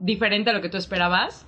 [0.00, 1.46] diferente a lo que tú esperabas,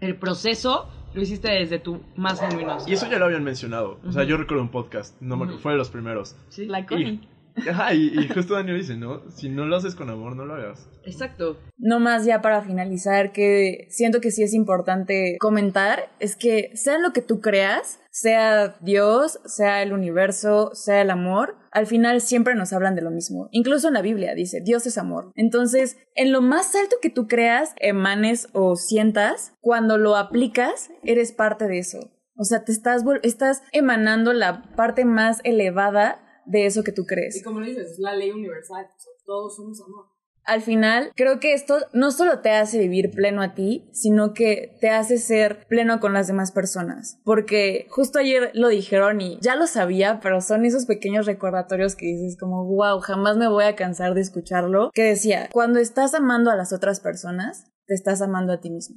[0.00, 2.78] el proceso lo hiciste desde tu más genuino.
[2.86, 4.00] Y eso ya lo habían mencionado.
[4.04, 6.36] O sea, yo recuerdo un podcast, no me, fue de los primeros.
[6.48, 7.28] Sí, La Connie.
[7.56, 9.22] Y, ajá, y, y justo Daniel dice, ¿no?
[9.30, 10.88] Si no lo haces con amor, no lo hagas.
[11.04, 11.58] exacto.
[11.76, 16.98] No más ya para finalizar, que siento que sí es importante comentar, es que sea
[16.98, 22.54] lo que tú creas, sea Dios, sea el universo, sea el amor, al final siempre
[22.54, 23.48] nos hablan de lo mismo.
[23.50, 25.32] Incluso en la Biblia dice, Dios es amor.
[25.34, 31.32] Entonces, en lo más alto que tú creas, emanes o sientas, cuando lo aplicas, eres
[31.32, 31.98] parte de eso.
[32.36, 37.36] O sea, te estás, estás emanando la parte más elevada de eso que tú crees.
[37.36, 38.84] Y como lo dices, es la ley universal.
[38.84, 40.06] o sea, todos somos amor.
[40.46, 44.76] al final, creo que esto no solo te hace vivir pleno a ti, sino que
[44.80, 47.18] te hace ser pleno con las demás personas.
[47.24, 52.06] Porque justo ayer lo dijeron y ya lo sabía, pero son esos pequeños recordatorios que
[52.06, 54.90] dices como, wow, jamás me voy a cansar de escucharlo.
[54.92, 58.96] Que decía, cuando estás amando a las otras personas, te estás amando a ti mismo.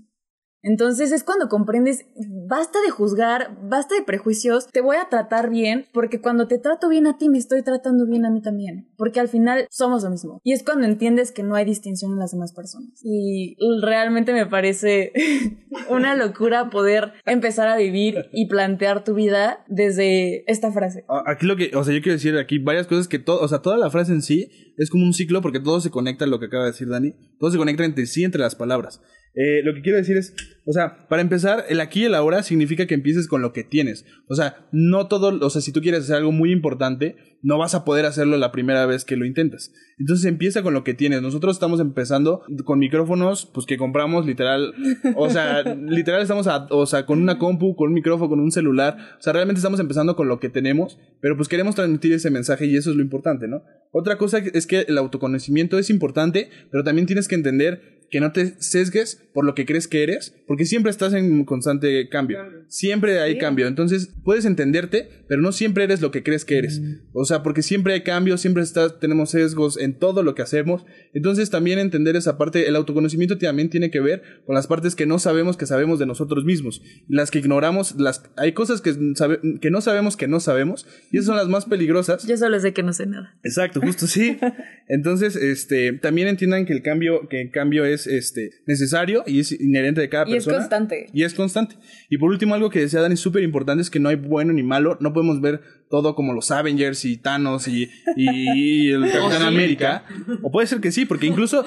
[0.68, 2.06] Entonces es cuando comprendes,
[2.48, 6.90] basta de juzgar, basta de prejuicios, te voy a tratar bien, porque cuando te trato
[6.90, 10.10] bien a ti, me estoy tratando bien a mí también, porque al final somos lo
[10.10, 10.42] mismo.
[10.44, 13.00] Y es cuando entiendes que no hay distinción en las demás personas.
[13.02, 15.14] Y realmente me parece
[15.90, 21.06] una locura poder empezar a vivir y plantear tu vida desde esta frase.
[21.08, 23.48] A- Aquí lo que, o sea, yo quiero decir aquí varias cosas que todo, o
[23.48, 26.40] sea, toda la frase en sí es como un ciclo porque todo se conecta lo
[26.40, 29.02] que acaba de decir Dani, todo se conecta entre sí, entre las palabras.
[29.40, 30.34] Eh, lo que quiero decir es,
[30.66, 33.64] o sea, para empezar, el aquí y el ahora significa que empieces con lo que
[33.64, 34.04] tienes.
[34.28, 37.76] O sea, no todo, o sea, si tú quieres hacer algo muy importante, no vas
[37.76, 39.72] a poder hacerlo la primera vez que lo intentas.
[40.00, 41.22] Entonces empieza con lo que tienes.
[41.22, 44.74] Nosotros estamos empezando con micrófonos, pues que compramos literal,
[45.16, 48.52] o sea, literal estamos, a- o sea, con una compu, con un micrófono, con un
[48.52, 48.98] celular.
[49.20, 52.66] O sea, realmente estamos empezando con lo que tenemos, pero pues queremos transmitir ese mensaje
[52.66, 53.62] y eso es lo importante, ¿no?
[53.92, 58.32] Otra cosa es que el autoconocimiento es importante, pero también tienes que entender que no
[58.32, 62.40] te sesgues por lo que crees que eres, porque siempre estás en constante cambio.
[62.70, 63.68] Siempre hay cambio.
[63.68, 66.82] Entonces, puedes entenderte, pero no siempre eres lo que crees que eres.
[67.14, 70.86] O sea, porque siempre hay cambios, siempre está, tenemos sesgos en todo lo que hacemos.
[71.14, 75.06] Entonces, también entender esa parte, el autoconocimiento también tiene que ver con las partes que
[75.06, 76.82] no sabemos que sabemos de nosotros mismos.
[77.08, 81.18] Las que ignoramos, las hay cosas que, sabe- que no sabemos que no sabemos, y
[81.18, 82.26] esas son las más peligrosas.
[82.28, 83.36] Yo solo sé que no sé nada.
[83.44, 84.38] Exacto, justo sí.
[84.88, 89.52] Entonces, este, también entiendan que el cambio, que el cambio es este necesario y es
[89.52, 90.58] inherente de cada Y es persona.
[90.58, 91.08] constante.
[91.14, 91.76] Y es constante.
[92.10, 94.62] Y por último, algo que decía Dani súper importante es que no hay bueno ni
[94.62, 94.98] malo.
[95.02, 100.04] No podemos ver todo como los Avengers y Thanos y, y el Capitán América.
[100.44, 101.66] O puede ser que sí, porque incluso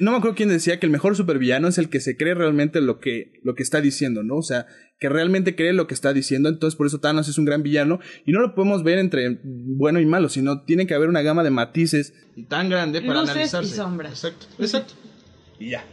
[0.00, 2.80] no me acuerdo quién decía que el mejor supervillano es el que se cree realmente
[2.80, 4.36] lo que, lo que está diciendo, ¿no?
[4.36, 4.66] O sea,
[4.98, 6.48] que realmente cree lo que está diciendo.
[6.48, 7.98] Entonces, por eso Thanos es un gran villano.
[8.24, 11.42] Y no lo podemos ver entre bueno y malo, sino tiene que haber una gama
[11.44, 13.74] de matices y tan grande para Luces y analizarse.
[13.76, 14.24] sombras.
[14.24, 14.94] Exacto, exacto.
[15.62, 15.84] Y ya.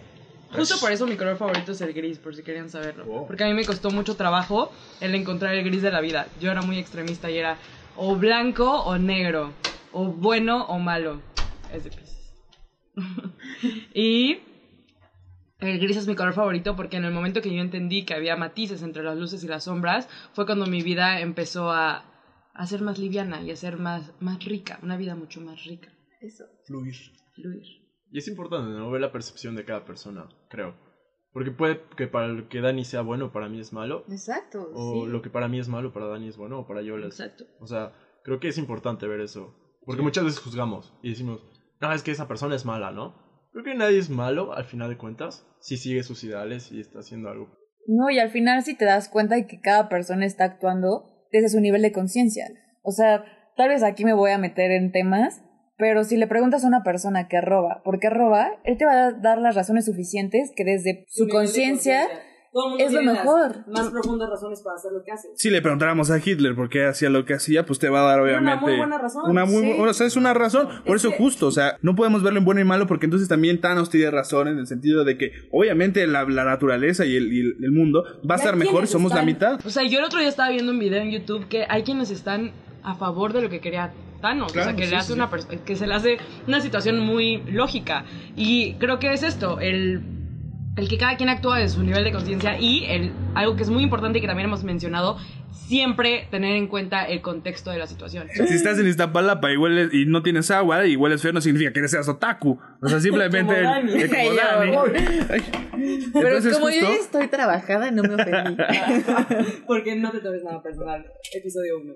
[0.52, 3.06] Justo por eso mi color favorito es el gris, por si querían saberlo.
[3.08, 3.28] Oh.
[3.28, 6.28] Porque a mí me costó mucho trabajo el encontrar el gris de la vida.
[6.42, 7.58] Yo era muy extremista y era
[7.96, 9.54] o blanco o negro,
[9.92, 11.22] o bueno o malo.
[11.72, 12.34] Es de Pisces.
[13.94, 14.40] y
[15.60, 18.36] el gris es mi color favorito porque en el momento que yo entendí que había
[18.36, 22.06] matices entre las luces y las sombras, fue cuando mi vida empezó a,
[22.56, 25.90] a ser más liviana y a ser más, más rica, una vida mucho más rica.
[26.66, 26.96] Fluir.
[27.36, 27.88] Fluir.
[28.12, 28.89] Y es importante, ¿no?
[28.91, 30.76] Ver la percepción de cada persona, creo.
[31.32, 34.04] Porque puede que para lo que Dani sea bueno, para mí es malo.
[34.10, 34.72] Exacto.
[34.74, 37.19] O lo que para mí es malo, para Dani es bueno, o para yo es...
[37.19, 37.45] Exacto.
[37.60, 37.93] O sea,
[38.24, 39.56] creo que es importante ver eso.
[39.86, 41.43] Porque muchas veces juzgamos y decimos,
[41.80, 43.15] no, es que esa persona es mala, ¿no?
[43.52, 47.00] Creo que nadie es malo, al final de cuentas, si sigue sus ideales y está
[47.00, 47.50] haciendo algo.
[47.88, 51.50] No, y al final si te das cuenta de que cada persona está actuando desde
[51.50, 52.45] su nivel de conciencia.
[52.84, 53.24] O sea,
[53.56, 55.41] tal vez aquí me voy a meter en temas,
[55.80, 58.52] pero si le preguntas a una persona que roba, ¿por qué roba?
[58.65, 62.06] Él te va a dar las razones suficientes que desde su conciencia
[62.52, 63.56] Todo el mundo es lo las mejor.
[63.68, 65.28] Más profundas razones para hacer lo que hace.
[65.36, 68.04] Si le preguntáramos a Hitler por qué hacía lo que hacía, pues te va a
[68.04, 69.76] dar Una obviamente muy buena razón, Una muy, sí.
[69.80, 70.68] o sea, es una razón.
[70.86, 73.06] Por Es eso que- justo, o sea, no podemos verlo en bueno y malo porque
[73.06, 77.16] entonces también Thanos tiene razón en el sentido de que obviamente la, la naturaleza y
[77.16, 79.60] el, y el- mundo va a ¿Y a estar mejor y somos la mitad.
[79.66, 82.10] O sea, yo el otro día estaba viendo un video en YouTube que hay quienes
[82.10, 82.52] están
[82.84, 84.52] a favor de lo que quería Thanos.
[84.54, 85.14] Claro, o sea, que, sí, le hace sí.
[85.14, 85.30] una
[85.66, 88.06] que se le hace una situación muy lógica.
[88.36, 90.02] Y creo que es esto, el
[90.80, 93.70] el que cada quien actúa de su nivel de conciencia y el, algo que es
[93.70, 95.18] muy importante y que también hemos mencionado,
[95.52, 98.28] siempre tener en cuenta el contexto de la situación.
[98.34, 101.72] Si estás en Iztapalapa y, hueles, y no tienes agua y hueles feo, no significa
[101.74, 102.60] que seas otaku.
[102.82, 103.54] O sea, simplemente.
[103.54, 103.92] Como Dani.
[103.92, 104.76] como Ay, Dani.
[104.76, 104.84] ya,
[105.30, 105.42] Ay.
[106.13, 108.58] Pero Entonces, como yo ya estoy trabajada, no me ofendí.
[109.68, 111.06] Porque no te tomes nada personal.
[111.34, 111.94] Episodio 1.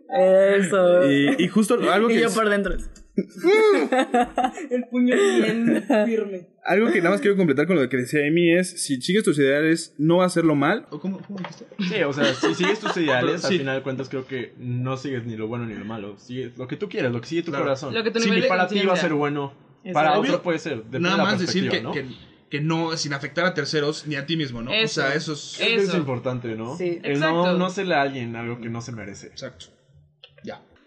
[0.58, 1.10] Eso.
[1.12, 2.76] Y, y justo algo Y que, yo es- por dentro.
[4.72, 6.48] El puño bien firme.
[6.66, 9.38] algo que nada más quiero completar con lo que decía Amy es: si sigues tus
[9.38, 10.88] ideales, no hacerlo mal.
[10.90, 11.66] ¿O cómo, cómo dijiste?
[11.80, 13.48] Sí, o sea, si sigues tus ideales, Sí.
[13.54, 16.18] al final de cuentas creo que no sigues ni lo bueno ni lo malo.
[16.18, 17.66] Sigues lo que tú quieres, lo que sigue tu Claro.
[17.66, 17.94] corazón.
[17.94, 19.94] Lo que tu de para ti va a ser bueno, Exacto.
[19.94, 20.84] para otro puede ser.
[21.00, 21.92] Nada de más decir que, ¿no?
[21.92, 22.06] que,
[22.50, 24.72] que no, sin afectar a terceros ni a ti mismo, ¿no?
[24.72, 25.02] Eso.
[25.02, 25.60] O sea, eso es.
[25.60, 25.92] Eso Eso.
[25.92, 26.78] es importante, ¿no?
[26.78, 27.00] Sí.
[27.04, 27.46] El Exacto.
[27.48, 29.28] no, no hacerle a alguien algo que no se merece.
[29.28, 29.66] Exacto.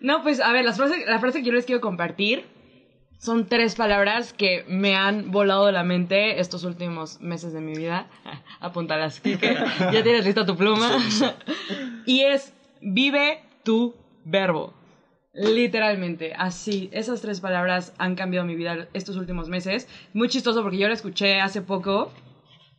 [0.01, 2.45] No, pues a ver, las frases, la frase que yo les quiero compartir
[3.19, 8.09] son tres palabras que me han volado la mente estos últimos meses de mi vida.
[8.61, 9.57] Apúntalas, Kike.
[9.93, 10.99] Ya tienes lista tu pluma.
[12.07, 14.75] y es vive tu verbo.
[15.33, 16.89] Literalmente, así.
[16.93, 19.89] Esas tres palabras han cambiado mi vida estos últimos meses.
[20.15, 22.11] Muy chistoso porque yo la escuché hace poco.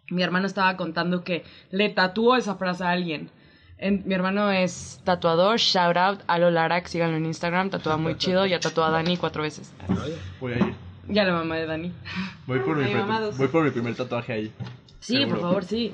[0.10, 3.30] Mi hermano estaba contando que le tatuó esa frase a alguien.
[3.79, 8.45] En- mi hermano es tatuador, shout out a Larac, síganlo en Instagram, tatúa muy chido,
[8.45, 9.71] ya tatuó a Dani cuatro veces.
[10.39, 10.73] Voy a ir.
[11.09, 11.93] Ya la mamá de Dani.
[12.47, 12.95] Voy por, mi, Ay,
[13.37, 14.51] voy por mi primer tatuaje ahí.
[14.99, 15.29] Sí, Seguro.
[15.29, 15.93] por favor, sí.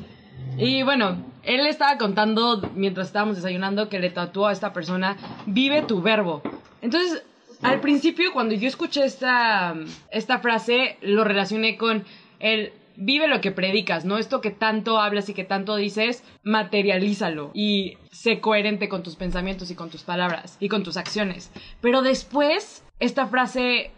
[0.58, 5.84] Y bueno, él estaba contando mientras estábamos desayunando que le tatuó a esta persona, vive
[5.84, 6.42] tu verbo.
[6.82, 7.22] Entonces,
[7.62, 9.76] al principio, cuando yo escuché esta,
[10.10, 12.04] esta frase, lo relacioné con
[12.40, 14.18] el vive lo que predicas, ¿no?
[14.18, 19.70] Esto que tanto hablas y que tanto dices, materialízalo y sé coherente con tus pensamientos
[19.72, 21.52] y con tus palabras y con tus acciones.
[21.82, 23.92] Pero después, esta frase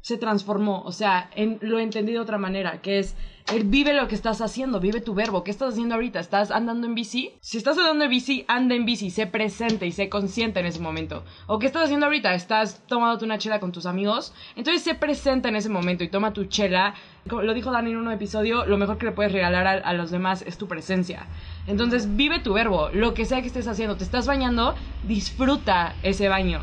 [0.00, 3.16] se transformó, o sea, en- lo entendí de otra manera, que es,
[3.64, 6.18] vive lo que estás haciendo, vive tu verbo, ¿qué estás haciendo ahorita?
[6.18, 7.32] ¿Estás andando en bici?
[7.40, 10.80] Si estás andando en bici, anda en bici, sé presente y sé consciente en ese
[10.80, 11.24] momento.
[11.46, 12.34] ¿O qué estás haciendo ahorita?
[12.34, 14.32] ¿Estás tomándote una chela con tus amigos?
[14.56, 16.94] Entonces sé presente en ese momento y toma tu chela.
[17.28, 19.92] Como lo dijo Dani en un episodio, lo mejor que le puedes regalar a, a
[19.92, 21.26] los demás es tu presencia.
[21.66, 24.74] Entonces vive tu verbo, lo que sea que estés haciendo, te estás bañando,
[25.06, 26.60] disfruta ese baño.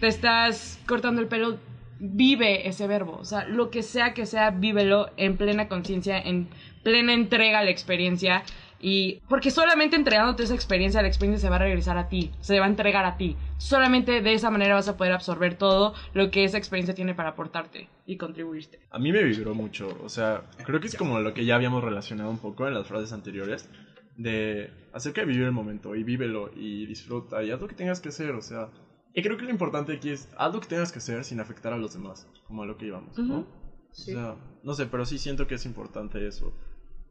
[0.00, 1.58] Te estás cortando el pelo,
[1.98, 3.16] vive ese verbo.
[3.20, 6.48] O sea, lo que sea que sea, vívelo en plena conciencia, en
[6.82, 8.42] plena entrega a la experiencia.
[8.80, 12.58] Y porque solamente entregándote esa experiencia, la experiencia se va a regresar a ti, se
[12.58, 13.34] va a entregar a ti.
[13.56, 17.30] Solamente de esa manera vas a poder absorber todo lo que esa experiencia tiene para
[17.30, 18.80] aportarte y contribuirte.
[18.90, 21.82] A mí me vibró mucho, o sea, creo que es como lo que ya habíamos
[21.82, 23.70] relacionado un poco en las frases anteriores,
[24.16, 28.00] de acerca de vivir el momento y vívelo y disfruta y haz lo que tengas
[28.00, 28.68] que hacer, o sea,
[29.14, 31.72] y creo que lo importante aquí es haz lo que tengas que hacer sin afectar
[31.72, 33.38] a los demás, como a lo que íbamos, ¿no?
[33.40, 33.46] Ujú.
[33.90, 36.52] O sea, no sé, pero sí siento que es importante eso.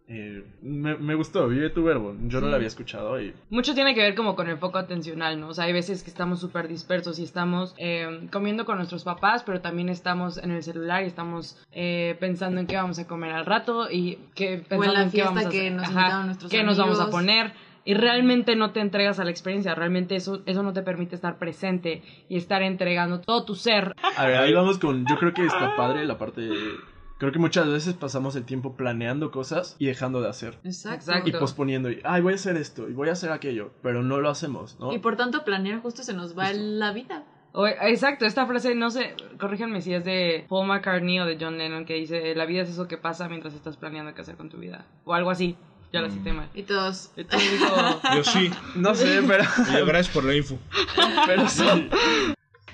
[0.06, 3.96] Eh, me, me gustó, vive tu verbo, yo no lo había escuchado y Mucho tiene
[3.96, 5.48] que ver como con el foco atencional, ¿no?
[5.48, 9.44] O sea, hay veces que estamos súper dispersos y estamos eh, comiendo con nuestros papás,
[9.44, 13.32] pero también estamos en el celular y estamos eh, pensando en qué vamos a comer
[13.32, 15.72] al rato y que pensando la en qué vamos a que hacer.
[15.72, 17.10] nos Ajá, qué nos vamos a amigos.
[17.22, 17.54] poner.
[17.86, 21.38] Y realmente no te entregas a la experiencia, realmente eso, eso no te permite estar
[21.38, 23.94] presente y estar entregando todo tu ser.
[24.18, 25.06] A ver, ahí vamos con.
[25.06, 26.42] Yo creo que está padre la parte.
[26.42, 26.76] de-
[27.20, 30.60] Creo que muchas veces pasamos el tiempo planeando cosas y dejando de hacer.
[30.64, 31.12] Exacto.
[31.26, 31.90] Y posponiendo.
[31.90, 33.72] Y, ay, voy a hacer esto y voy a hacer aquello.
[33.82, 34.92] Pero no lo hacemos, ¿no?
[34.94, 37.24] Y por tanto, planear justo se nos va la vida.
[37.54, 41.58] O- exacto, esta frase, no sé, corríjanme si es de Paul McCartney o de John
[41.58, 44.50] Lennon que dice, la vida es eso que pasa mientras estás planeando qué hacer con
[44.50, 44.86] tu vida.
[45.06, 45.56] O algo así,
[45.94, 46.50] ya la cité mal.
[46.54, 47.12] Y todos.
[47.16, 48.50] Y tú digo, Yo sí.
[48.76, 49.44] No sé, pero.
[49.70, 50.58] Y yo, gracias por la info.
[51.28, 51.64] pero sí.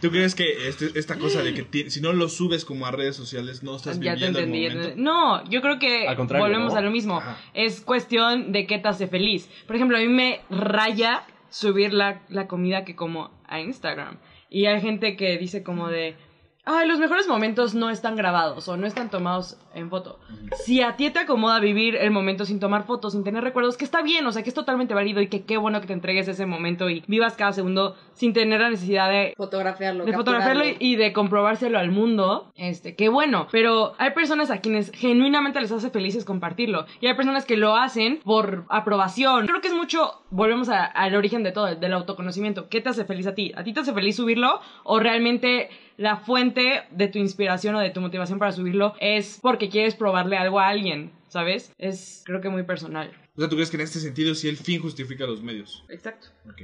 [0.01, 2.91] ¿Tú crees que este- esta cosa de que ti- si no lo subes como a
[2.91, 4.63] redes sociales no estás ya te viviendo el entendí.
[4.63, 5.01] ya te- momento?
[5.01, 6.79] No, yo creo que Al contrario, volvemos ¿no?
[6.79, 7.17] a lo mismo.
[7.17, 7.37] Ajá.
[7.53, 9.49] Es cuestión de qué te hace feliz.
[9.67, 14.17] Por ejemplo, a mí me raya subir la, la comida que como a Instagram.
[14.49, 16.15] Y hay gente que dice como de,
[16.71, 20.19] ay, los mejores momentos no están grabados o no están tomados en foto.
[20.65, 23.85] Si a ti te acomoda vivir el momento sin tomar fotos, sin tener recuerdos, que
[23.85, 26.27] está bien, o sea, que es totalmente válido y que qué bueno que te entregues
[26.27, 30.05] ese momento y vivas cada segundo sin tener la necesidad de Fotografiarlo.
[30.05, 33.47] de fotografiarlo y, y de comprobárselo al mundo, este, qué bueno.
[33.51, 36.85] Pero hay personas a quienes genuinamente les hace felices compartirlo.
[37.01, 39.47] Y hay personas que lo hacen por aprobación.
[39.47, 42.69] Creo que es mucho, volvemos a- al origen de todo, del autoconocimiento.
[42.69, 43.51] ¿Qué te hace feliz a ti?
[43.55, 44.59] ¿A ti te hace feliz subirlo?
[44.83, 49.69] ¿O realmente la fuente de tu inspiración o de tu motivación para subirlo es porque
[49.69, 51.11] quieres probarle algo a alguien?
[51.27, 51.73] ¿Sabes?
[51.77, 53.11] Es, creo que muy personal.
[53.35, 55.83] O sea, ¿tú crees que en este sentido sí el fin justifica los medios?
[55.89, 56.29] Exacto.
[56.49, 56.61] Ok.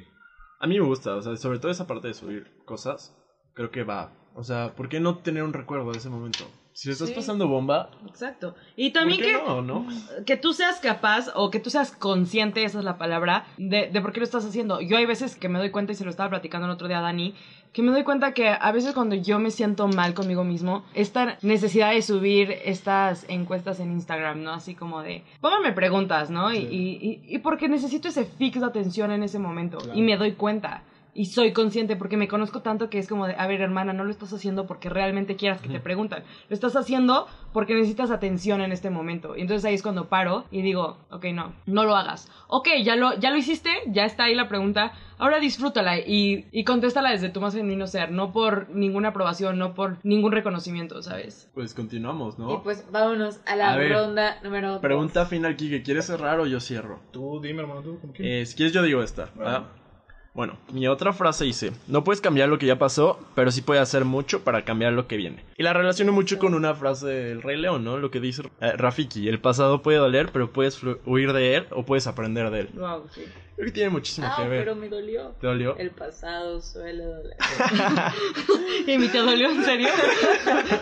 [0.60, 3.14] A mí me gusta, o sea, sobre todo esa parte de subir cosas.
[3.54, 4.14] Creo que va.
[4.36, 6.50] O sea, ¿por qué no tener un recuerdo de ese momento?
[6.76, 7.16] Si le estás Sí.
[7.16, 8.54] pasando bomba, Exacto.
[8.76, 9.86] Y ¿por también que, no, no?
[10.26, 14.02] que tú seas capaz o que tú seas consciente, esa es la palabra, de, de
[14.02, 14.82] por qué lo estás haciendo.
[14.82, 17.00] Yo hay veces que me doy cuenta, y se lo estaba platicando el otro día
[17.00, 17.34] a Dani,
[17.72, 21.38] que me doy cuenta que a veces cuando yo me siento mal conmigo mismo, esta
[21.42, 24.52] necesidad de subir estas encuestas en Instagram, ¿no?
[24.52, 26.54] Así como de, pónganme preguntas, ¿no?
[26.54, 29.78] Y, y, y- y porque necesito ese fix de atención en ese momento.
[29.94, 30.84] Y me doy cuenta.
[31.18, 34.04] Y soy consciente porque me conozco tanto que es como de, a ver, hermana, no
[34.04, 36.24] lo estás haciendo porque realmente quieras que te preguntan.
[36.50, 39.38] Lo estás haciendo porque necesitas atención en este momento.
[39.38, 42.30] Y entonces ahí es cuando paro y digo, ok, no, no lo hagas.
[42.50, 44.92] Ok, ya lo, ya lo hiciste, ya está ahí la pregunta.
[45.18, 49.74] Ahora disfrútala y, y contéstala desde tu más genuino ser, no por ninguna aprobación, no
[49.74, 51.50] por ningún reconocimiento, ¿sabes?
[51.54, 52.62] Pues continuamos, Y ¿no?
[52.62, 53.94] pues vámonos a la A ver.
[53.94, 54.82] ronda número dos.
[54.82, 55.82] Pregunta final, Kike.
[55.82, 57.00] ¿Quieres cerrar o yo cierro?
[57.12, 58.42] Tú dime, hermano, tú, ¿cómo quieres?
[58.42, 59.30] Eh, si quieres yo digo esta.
[59.40, 59.70] ¿va?
[60.36, 63.82] Bueno, mi otra frase dice, no puedes cambiar lo que ya pasó, pero sí puedes
[63.82, 65.46] hacer mucho para cambiar lo que viene.
[65.58, 67.98] Y la relaciono mucho con una frase del Rey León, ¿no?
[67.98, 71.84] Lo que dice eh, Rafiki, el pasado puede doler, pero puedes huir de él o
[71.86, 72.70] puedes aprender de él.
[72.74, 73.22] Wow, sí.
[73.56, 74.66] Creo que tiene muchísimo Ah, que ver.
[74.66, 75.30] pero me dolió.
[75.40, 75.78] ¿Te dolió?
[75.78, 77.38] El pasado suele doler.
[78.88, 79.88] ¿Y mi te dolió en serio?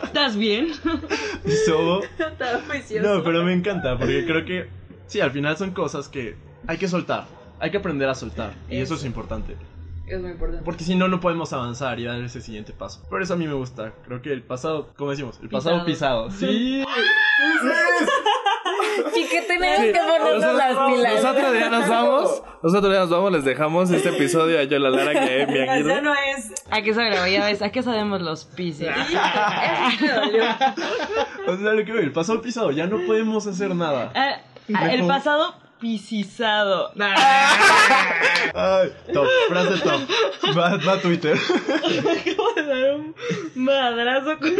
[0.04, 0.72] ¿Estás bien?
[1.68, 2.02] Todo.
[2.04, 2.60] Estaba.
[3.04, 4.68] No, pero me encanta, porque creo que
[5.06, 6.36] sí, al final son cosas que
[6.66, 7.26] hay que soltar.
[7.64, 8.52] Hay que aprender a soltar.
[8.70, 9.08] Y eso, es Eso.
[9.08, 9.56] importante.
[10.06, 10.66] Es muy importante.
[10.66, 13.02] Porque si no, no podemos avanzar y dar ese siguiente paso.
[13.10, 13.94] Por eso a mí me gusta.
[14.06, 16.30] Creo que el pasado, como decimos, el pasado pisado.
[16.30, 16.84] Sí.
[19.14, 21.24] Sí, que tenemos que ponernos las pilas.
[21.24, 22.44] Nosotros ya nos vamos.
[22.64, 23.32] Nosotros ya nos vamos.
[23.32, 26.02] Les dejamos este episodio a Yola Lara, que es mi Ya Aguirre.
[26.02, 26.52] no es.
[26.70, 27.48] ¿A qué sabe la guayaba?
[27.66, 28.92] ¿A qué sabemos los dolió.
[31.48, 34.12] O sea, lo que veo, el pasado pisado, ya no podemos hacer nada.
[34.16, 34.42] Ah,
[34.92, 36.92] el pasado pisizado.
[38.56, 40.02] Ay, top, frase top.
[40.58, 41.38] Va, va a Twitter.
[41.38, 43.14] Acabo de dar un
[43.56, 44.52] madrazo con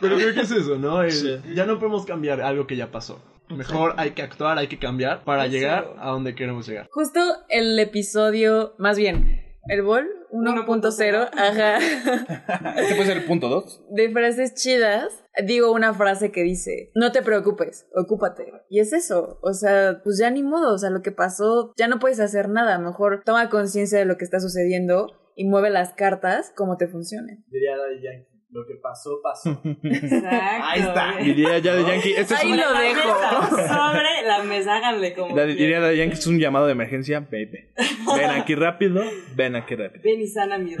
[0.00, 1.02] Pero creo que es eso, ¿no?
[1.02, 3.20] El- Ya no podemos cambiar algo que ya pasó.
[3.48, 6.86] Mejor hay que actuar, hay que cambiar para llegar a donde queremos llegar.
[6.92, 11.78] Justo el episodio, más bien, el Bol 1.0, ajá,
[12.80, 13.84] Este puede ser el punto 2.
[13.90, 18.52] de frases chidas, digo una frase que dice, no te preocupes, ocúpate.
[18.68, 21.86] Y es eso, o sea, pues ya ni modo, o sea, lo que pasó, ya
[21.86, 25.06] no puedes hacer nada, mejor toma conciencia de lo que está sucediendo
[25.36, 27.44] y mueve las cartas como te funcionen.
[27.48, 28.33] Diría Daddy Yankee.
[28.54, 29.50] Lo que pasó, pasó.
[29.82, 30.28] Exacto.
[30.30, 31.16] Ahí está.
[31.18, 32.12] Diría ya de Yankee.
[32.12, 33.50] Este es Ahí un, lo dejo.
[33.50, 35.34] Sobre la mesa, háganle como.
[35.44, 37.66] diría de Yankee es un llamado de emergencia, baby.
[38.16, 39.02] Ven aquí rápido,
[39.34, 40.02] ven aquí rápido.
[40.04, 40.76] Ven y sana mi.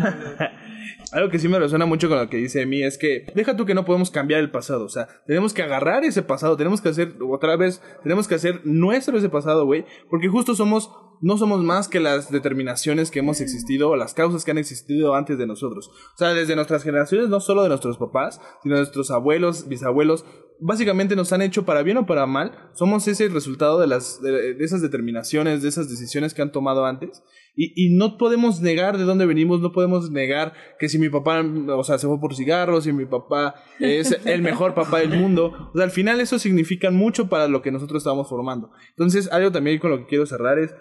[1.10, 3.66] Algo que sí me resuena mucho con lo que dice Emi es que deja tú
[3.66, 6.88] que no podemos cambiar el pasado, o sea, tenemos que agarrar ese pasado, tenemos que
[6.88, 10.90] hacer otra vez, tenemos que hacer nuestro ese pasado, güey, porque justo somos
[11.20, 15.14] no somos más que las determinaciones que hemos existido o las causas que han existido
[15.14, 15.88] antes de nosotros.
[15.88, 20.24] O sea, desde nuestras generaciones, no solo de nuestros papás, sino de nuestros abuelos, bisabuelos,
[20.60, 24.54] básicamente nos han hecho para bien o para mal, somos ese resultado de las de,
[24.54, 27.22] de esas determinaciones, de esas decisiones que han tomado antes
[27.56, 31.40] y, y no podemos negar de dónde venimos, no podemos negar que si mi papá,
[31.42, 35.70] o sea, se fue por cigarros, si mi papá es el mejor papá del mundo,
[35.72, 38.70] o sea, al final eso significa mucho para lo que nosotros estamos formando.
[38.90, 40.74] Entonces, algo también con lo que quiero cerrar es,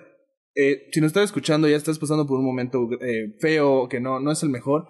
[0.55, 4.19] eh, si nos estás escuchando, ya estás pasando por un momento eh, feo, que no,
[4.19, 4.87] no es el mejor,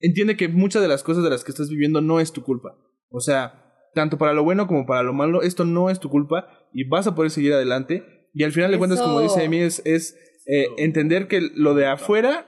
[0.00, 2.76] entiende que muchas de las cosas de las que estás viviendo no es tu culpa.
[3.10, 6.48] O sea, tanto para lo bueno como para lo malo, esto no es tu culpa
[6.72, 8.04] y vas a poder seguir adelante.
[8.32, 11.86] Y al final de cuentas, como dice Emi, es, es eh, entender que lo de
[11.86, 12.46] afuera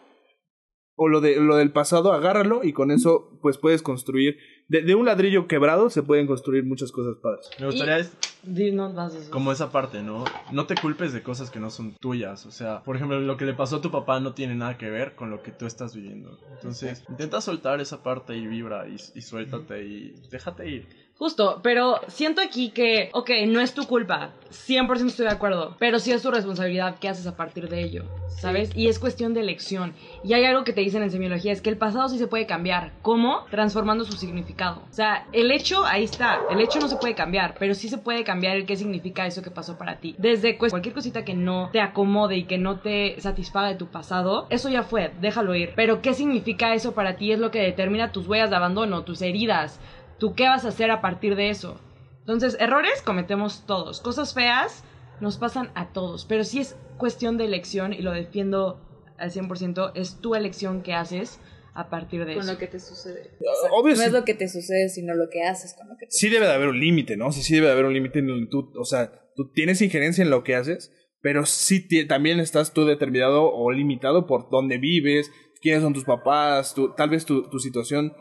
[0.95, 4.37] o lo, de, lo del pasado, agárralo y con eso pues puedes construir.
[4.69, 7.51] De, de un ladrillo quebrado se pueden construir muchas cosas padres.
[7.59, 8.09] Me gustaría
[8.45, 9.31] Dinos más de eso.
[9.31, 10.25] como esa parte, ¿no?
[10.51, 12.45] No te culpes de cosas que no son tuyas.
[12.47, 14.91] O sea, por ejemplo, lo que le pasó a tu papá no tiene nada que
[14.91, 16.41] ver con lo que tú estás viviendo.
[16.51, 20.89] Entonces, intenta soltar esa parte y vibra y, y suéltate y déjate ir.
[21.23, 26.01] Justo, pero siento aquí que, ok, no es tu culpa, 100% estoy de acuerdo, pero
[26.01, 28.73] sí es tu responsabilidad qué haces a partir de ello, ¿sabes?
[28.75, 29.95] Y es cuestión de elección.
[30.25, 32.47] Y hay algo que te dicen en semiología, es que el pasado sí se puede
[32.47, 32.91] cambiar.
[33.03, 33.45] ¿Cómo?
[33.53, 34.83] Transformando su significado.
[34.91, 37.99] O sea, el hecho, ahí está, el hecho no se puede cambiar, pero sí se
[37.99, 40.17] puede cambiar el qué significa eso que pasó para ti.
[40.19, 44.49] Desde cualquier cosita que no te acomode y que no te satisfaga de tu pasado,
[44.51, 45.71] eso ya fue, déjalo ir.
[45.77, 49.23] Pero qué significa eso para ti es lo que determina tus huellas de abandono, tus
[49.23, 49.79] heridas,
[50.23, 51.81] ¿Tú qué vas a hacer a partir de eso?
[52.21, 54.01] Entonces, errores cometemos todos.
[54.01, 54.85] Cosas feas
[55.19, 56.27] nos pasan a todos.
[56.27, 58.81] Pero si es cuestión de elección, y lo defiendo
[59.19, 61.41] al 100%, es tu elección que haces
[61.75, 62.53] a partir de Con eso.
[62.53, 63.33] lo que te sucede.
[63.73, 66.07] Obvio, no sí, es lo que te sucede, sino lo que haces con lo que
[66.07, 67.27] te sí debe de haber un límite, ¿no?
[67.27, 69.83] O sea, sí debe de haber un límite en el tú, o sea, tú tienes
[69.83, 74.79] injerencia en lo que haces, pero sí también estás tú determinado o limitado por dónde
[74.79, 78.13] vives, quiénes son tus papás, tu- tal vez tu, tu situación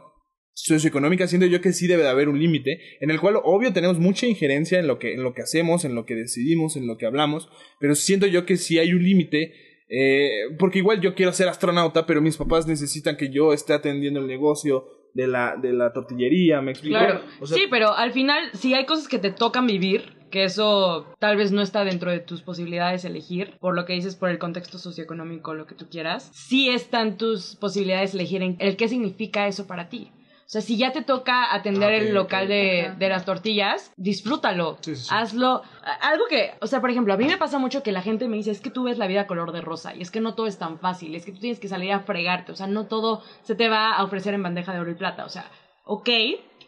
[0.53, 3.99] socioeconómica, siento yo que sí debe de haber un límite, en el cual obvio tenemos
[3.99, 6.97] mucha injerencia en lo que, en lo que hacemos, en lo que decidimos, en lo
[6.97, 7.49] que hablamos,
[7.79, 9.53] pero siento yo que sí hay un límite,
[9.89, 10.29] eh,
[10.59, 14.27] porque igual yo quiero ser astronauta, pero mis papás necesitan que yo esté atendiendo el
[14.27, 16.97] negocio de la, de la tortillería, ¿me explico?
[16.97, 17.21] Claro.
[17.39, 21.13] O sea, sí, pero al final, si hay cosas que te tocan vivir, que eso
[21.19, 24.39] tal vez no está dentro de tus posibilidades elegir, por lo que dices, por el
[24.39, 29.47] contexto socioeconómico, lo que tú quieras, sí están tus posibilidades elegir en el qué significa
[29.47, 30.11] eso para ti.
[30.51, 34.77] O sea, si ya te toca atender Ah, el local de, de las tortillas, disfrútalo.
[34.81, 35.09] Sí, sí, sí.
[35.09, 35.61] Hazlo.
[36.01, 38.35] Algo que, o sea, por ejemplo, a mí me pasa mucho que la gente me
[38.35, 40.47] dice, es que tú ves la vida color de rosa y es que no todo
[40.47, 43.23] es tan fácil, es que tú tienes que salir a fregarte, o sea, no todo
[43.43, 45.45] se te va a ofrecer en bandeja de oro y plata, o sea,
[45.85, 46.09] ok,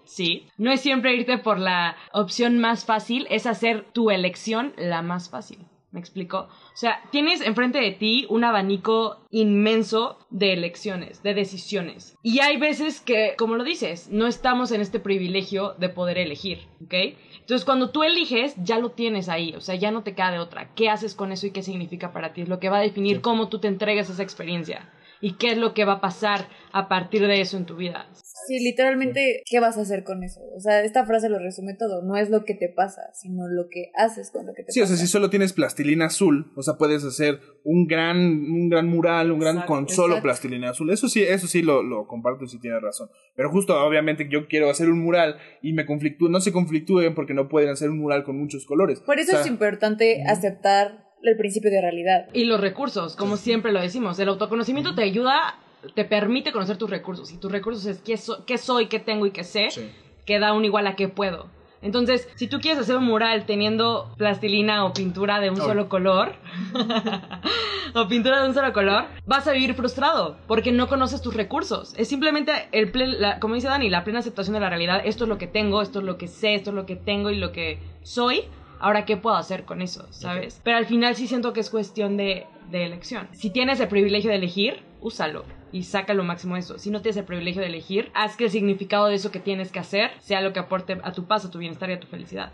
[0.06, 5.02] sí, no es siempre irte por la opción más fácil, es hacer tu elección la
[5.02, 5.60] más fácil.
[5.94, 6.48] ¿Me explico?
[6.50, 12.18] O sea, tienes enfrente de ti un abanico inmenso de elecciones, de decisiones.
[12.24, 16.68] Y hay veces que, como lo dices, no estamos en este privilegio de poder elegir,
[16.84, 17.16] ¿ok?
[17.40, 20.40] Entonces, cuando tú eliges, ya lo tienes ahí, o sea, ya no te queda de
[20.40, 20.74] otra.
[20.74, 22.42] ¿Qué haces con eso y qué significa para ti?
[22.42, 24.92] Es lo que va a definir cómo tú te entregas a esa experiencia
[25.22, 28.08] y qué es lo que va a pasar a partir de eso en tu vida.
[28.48, 30.42] Sí, literalmente, ¿qué vas a hacer con eso?
[30.56, 32.02] O sea, esta frase lo resume todo.
[32.02, 34.80] No es lo que te pasa, sino lo que haces con lo que te Sí,
[34.80, 34.96] o pasa.
[34.96, 39.32] sea, si solo tienes plastilina azul, o sea, puedes hacer un gran, un gran mural,
[39.32, 40.24] un gran Exacto, con solo exacto.
[40.24, 40.90] plastilina azul.
[40.92, 43.10] Eso sí, eso sí lo, lo comparto y sí tienes razón.
[43.36, 47.34] Pero justo, obviamente, yo quiero hacer un mural y me conflictúo, no se conflictúen porque
[47.34, 49.00] no pueden hacer un mural con muchos colores.
[49.00, 52.28] Por eso O sea, es importante aceptar el principio de realidad.
[52.34, 55.56] Y los recursos, como siempre lo decimos, el autoconocimiento te ayuda,
[55.96, 57.32] te permite conocer tus recursos.
[57.32, 59.90] Y tus recursos es qué, so- qué soy, qué tengo y qué sé, Sí.
[60.26, 61.48] que da un igual a qué puedo.
[61.82, 66.34] Entonces, si tú quieres hacer un mural teniendo plastilina o pintura de un solo color,
[67.96, 71.94] o pintura de un solo color, vas a vivir frustrado porque no conoces tus recursos.
[71.98, 75.02] Es simplemente, el la- como dice Dani, la plena aceptación de la realidad.
[75.06, 77.30] Esto es lo que tengo, esto es lo que sé, esto es lo que tengo
[77.30, 78.44] y lo que soy.
[78.80, 80.08] Ahora, ¿qué puedo hacer con eso?
[80.12, 80.60] ¿Sabes?
[80.64, 83.28] Pero al final sí siento que es cuestión de, de elección.
[83.32, 86.78] Si tienes el privilegio de elegir, úsalo y saca lo máximo de eso.
[86.78, 89.72] Si no tienes el privilegio de elegir, haz que el significado de eso que tienes
[89.72, 92.08] que hacer sea lo que aporte a tu paz, a tu bienestar y a tu
[92.08, 92.54] felicidad.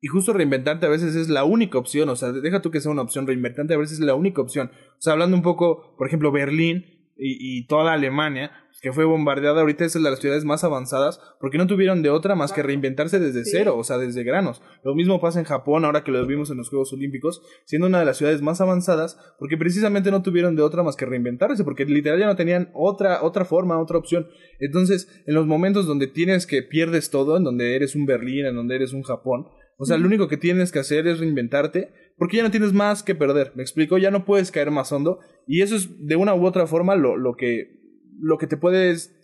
[0.00, 2.90] Y justo reinventarte a veces es la única opción, o sea, deja tú que sea
[2.92, 4.70] una opción, reinventarte a veces es la única opción.
[4.98, 8.50] O sea, hablando un poco, por ejemplo, Berlín y, y toda Alemania,
[8.84, 12.34] que fue bombardeada, ahorita es de las ciudades más avanzadas, porque no tuvieron de otra
[12.34, 14.60] más que reinventarse desde cero, o sea, desde granos.
[14.84, 18.00] Lo mismo pasa en Japón, ahora que lo vimos en los Juegos Olímpicos, siendo una
[18.00, 21.86] de las ciudades más avanzadas, porque precisamente no tuvieron de otra más que reinventarse, porque
[21.86, 24.28] literal ya no tenían otra, otra forma, otra opción.
[24.60, 28.54] Entonces, en los momentos donde tienes que pierdes todo, en donde eres un Berlín, en
[28.54, 29.46] donde eres un Japón,
[29.78, 33.02] o sea, lo único que tienes que hacer es reinventarte, porque ya no tienes más
[33.02, 33.52] que perder.
[33.54, 33.98] ¿Me explico?
[33.98, 35.20] Ya no puedes caer más hondo.
[35.46, 37.82] Y eso es de una u otra forma lo, lo que
[38.20, 39.14] lo que te puedes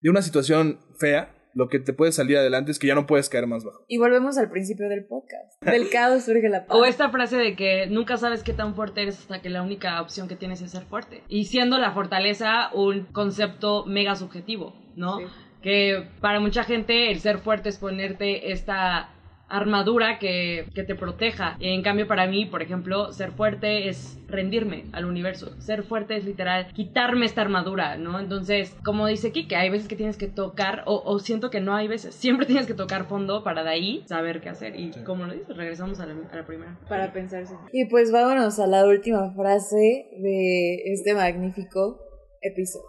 [0.00, 3.28] de una situación fea, lo que te puede salir adelante es que ya no puedes
[3.28, 3.84] caer más bajo.
[3.88, 5.62] Y volvemos al principio del podcast.
[5.62, 6.76] Del caos surge la paz.
[6.76, 10.02] O esta frase de que nunca sabes qué tan fuerte eres hasta que la única
[10.02, 11.22] opción que tienes es ser fuerte.
[11.28, 15.18] Y siendo la fortaleza un concepto mega subjetivo, ¿no?
[15.18, 15.24] Sí.
[15.62, 19.13] Que para mucha gente el ser fuerte es ponerte esta
[19.56, 21.56] armadura que, que te proteja.
[21.60, 25.54] En cambio, para mí, por ejemplo, ser fuerte es rendirme al universo.
[25.60, 28.18] Ser fuerte es literal quitarme esta armadura, ¿no?
[28.18, 31.74] Entonces, como dice Kike, hay veces que tienes que tocar, o, o siento que no
[31.74, 34.78] hay veces, siempre tienes que tocar fondo para de ahí saber qué hacer.
[34.78, 36.78] Y como lo dices, regresamos a la, a la primera.
[36.88, 37.54] Para pensarse.
[37.72, 42.00] Y pues vámonos a la última frase de este magnífico
[42.42, 42.88] episodio.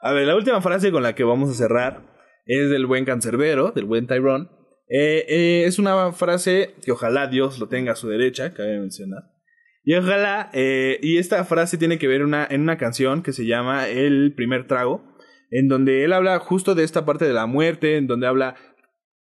[0.00, 2.02] A ver, la última frase con la que vamos a cerrar
[2.46, 4.48] es del buen cancerbero, del buen Tyrone.
[4.94, 9.22] Eh, eh, es una frase que ojalá Dios lo tenga a su derecha, cabe mencionar.
[9.84, 13.46] Y ojalá, eh, y esta frase tiene que ver una, en una canción que se
[13.46, 15.02] llama El primer trago,
[15.50, 18.54] en donde él habla justo de esta parte de la muerte, en donde habla,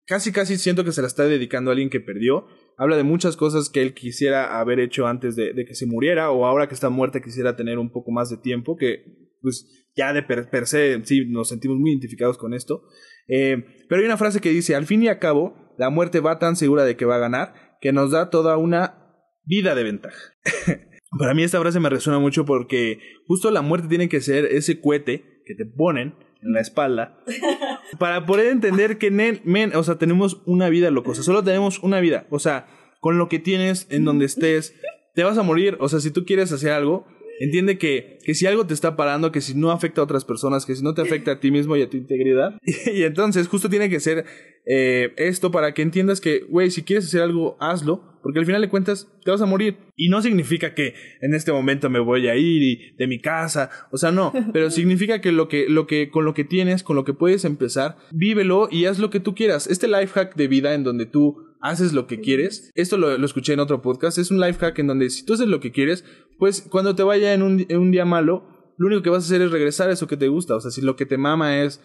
[0.05, 2.47] casi casi siento que se la está dedicando a alguien que perdió,
[2.77, 6.45] habla de muchas cosas que él quisiera haber hecho antes de, que se muriera, o
[6.45, 9.05] ahora que está muerta quisiera tener un poco más de tiempo, que
[9.41, 12.83] pues ya de per, per se sí nos sentimos muy identificados con esto.
[13.25, 16.55] Pero hay una frase que dice, al fin y al cabo, la muerte va tan
[16.55, 18.97] segura de que va a ganar, que nos da toda una
[19.45, 20.19] vida de ventaja.
[21.19, 24.79] Para mí esta frase me resuena mucho porque justo la muerte tiene que ser ese
[24.79, 27.17] cohete que te ponen en la espalda
[27.99, 31.11] para poder entender que, nen- men, o sea, tenemos una vida, loco.
[31.11, 32.25] O sea, solo tenemos una vida.
[32.29, 32.67] O sea,
[33.01, 34.73] con lo que tienes, en donde estés,
[35.13, 35.75] te vas a morir.
[35.81, 37.05] O sea, si tú quieres hacer algo,
[37.41, 40.63] Entiende que, que si algo te está parando, que si no afecta a otras personas,
[40.63, 42.53] que si no te afecta a ti mismo y a tu integridad.
[42.93, 44.25] Y, entonces justo tiene que ser
[44.65, 48.19] eh, esto para que entiendas que, güey, si quieres hacer algo, hazlo.
[48.21, 49.77] Porque al final de cuentas te vas a morir.
[49.95, 53.71] Y no significa que en este momento me voy a ir y de mi casa.
[53.91, 54.31] O sea, no.
[54.53, 57.43] Pero significa que lo que, lo que, con lo que tienes, con lo que puedes
[57.43, 59.65] empezar, vívelo y haz lo que tú quieras.
[59.65, 62.71] Este life hack de vida en donde tú haces lo que quieres.
[62.75, 64.17] Esto lo, lo, escuché en otro podcast.
[64.17, 66.05] Es un life hack en donde si tú haces lo que quieres,
[66.41, 69.27] pues cuando te vaya en un, en un día malo, lo único que vas a
[69.27, 70.55] hacer es regresar a eso que te gusta.
[70.55, 71.79] O sea, si lo que te mama es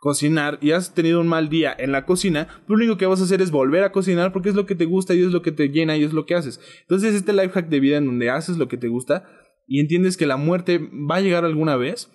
[0.00, 3.22] cocinar y has tenido un mal día en la cocina, lo único que vas a
[3.22, 5.52] hacer es volver a cocinar porque es lo que te gusta y es lo que
[5.52, 6.60] te llena y es lo que haces.
[6.80, 9.30] Entonces, este life hack de vida en donde haces lo que te gusta
[9.68, 12.10] y entiendes que la muerte va a llegar alguna vez,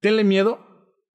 [0.00, 0.67] tenle miedo,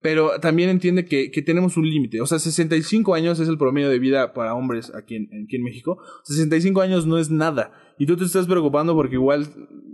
[0.03, 2.19] pero también entiende que, que tenemos un límite.
[2.19, 5.63] O sea, 65 años es el promedio de vida para hombres aquí en, aquí en
[5.63, 5.97] México.
[6.25, 7.71] 65 años no es nada.
[7.97, 9.47] Y tú te estás preocupando porque igual,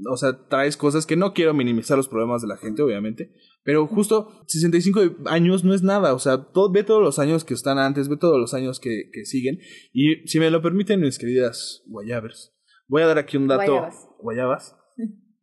[0.10, 3.36] o sea, traes cosas que no quiero minimizar los problemas de la gente, obviamente.
[3.64, 6.16] Pero justo 65 años no es nada.
[6.16, 9.12] O sea, todo, ve todos los años que están antes, ve todos los años que,
[9.14, 9.60] que siguen.
[9.94, 12.52] Y si me lo permiten, mis queridas guayabers,
[12.88, 13.74] voy a dar aquí un dato.
[13.74, 14.08] Guayabas.
[14.18, 14.76] Guayabas.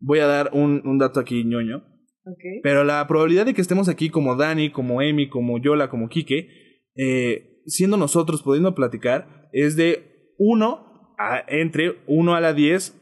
[0.01, 1.85] Voy a dar un, un dato aquí ñoño.
[2.27, 2.61] Okay.
[2.62, 6.49] Pero la probabilidad de que estemos aquí como Dani, como Emi, como Yola, como Quique,
[6.97, 12.95] eh, siendo nosotros pudiendo platicar, es de 1 a, entre 1 a la 10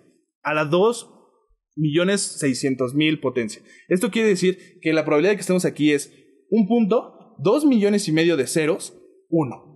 [0.42, 1.10] a la 2
[1.76, 3.62] millones 600 mil potencia.
[3.88, 6.12] Esto quiere decir que la probabilidad de que estemos aquí es
[6.50, 8.96] un punto, 2 millones y medio de ceros,
[9.30, 9.74] 1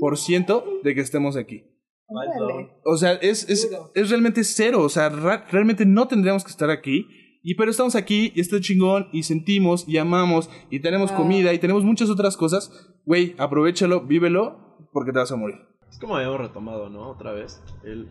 [0.00, 1.66] por ciento de que estemos aquí.
[2.84, 4.80] O sea, es, es, es realmente cero.
[4.82, 7.06] O sea, realmente no tendríamos que estar aquí.
[7.42, 11.16] Y pero estamos aquí y está chingón y sentimos y amamos y tenemos Ah.
[11.16, 12.70] comida y tenemos muchas otras cosas.
[13.06, 15.56] Güey, aprovechalo, vívelo porque te vas a morir.
[15.88, 17.08] Es como habíamos retomado, ¿no?
[17.10, 17.62] Otra vez.
[17.84, 18.08] El,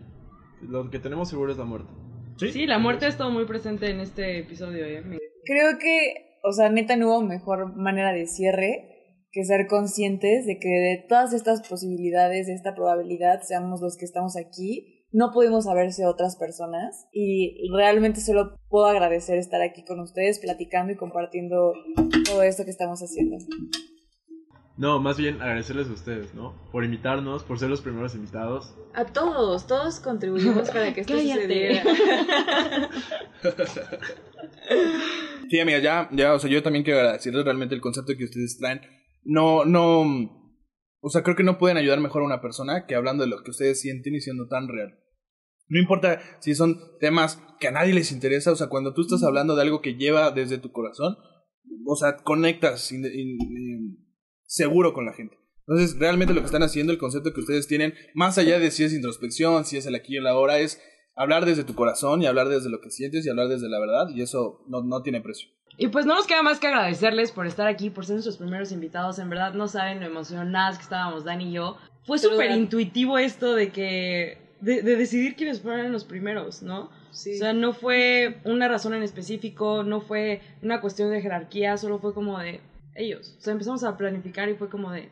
[0.62, 1.90] lo que tenemos seguro es la muerte.
[2.38, 5.02] Sí, la muerte ha estado muy presente en este episodio, ¿eh?
[5.44, 8.86] Creo que, o sea, neta no hubo mejor manera de cierre
[9.30, 14.04] que ser conscientes de que de todas estas posibilidades, de esta probabilidad, seamos los que
[14.06, 14.99] estamos aquí.
[15.12, 20.92] No pudimos saberse otras personas y realmente solo puedo agradecer estar aquí con ustedes platicando
[20.92, 21.72] y compartiendo
[22.24, 23.38] todo esto que estamos haciendo.
[24.76, 26.54] No, más bien agradecerles a ustedes, ¿no?
[26.72, 28.74] Por invitarnos, por ser los primeros invitados.
[28.94, 31.82] A todos, todos contribuimos para que esto sucediera.
[35.50, 38.56] Sí, amiga, ya, ya, o sea, yo también quiero agradecerles realmente el concepto que ustedes
[38.56, 38.80] traen.
[39.24, 40.39] No, no,
[41.00, 43.42] o sea, creo que no pueden ayudar mejor a una persona que hablando de lo
[43.42, 44.98] que ustedes sienten y siendo tan real.
[45.68, 49.22] No importa si son temas que a nadie les interesa, o sea, cuando tú estás
[49.22, 51.16] hablando de algo que lleva desde tu corazón,
[51.86, 54.06] o sea, conectas in- in- in-
[54.44, 55.36] seguro con la gente.
[55.68, 58.82] Entonces, realmente lo que están haciendo, el concepto que ustedes tienen, más allá de si
[58.82, 60.82] es introspección, si es el aquí y el ahora, es
[61.14, 64.08] hablar desde tu corazón y hablar desde lo que sientes y hablar desde la verdad,
[64.12, 65.48] y eso no, no tiene precio.
[65.76, 68.70] Y pues no nos queda más que agradecerles por estar aquí, por ser nuestros primeros
[68.72, 69.18] invitados.
[69.18, 71.78] En verdad no saben lo emocionadas que estábamos Dan y yo.
[72.04, 74.38] Fue súper intuitivo esto de que...
[74.60, 76.90] De, de decidir quiénes fueran los primeros, ¿no?
[77.12, 77.34] Sí.
[77.36, 81.98] O sea, no fue una razón en específico, no fue una cuestión de jerarquía, solo
[81.98, 82.60] fue como de
[82.94, 83.36] ellos.
[83.38, 85.08] O sea, empezamos a planificar y fue como de...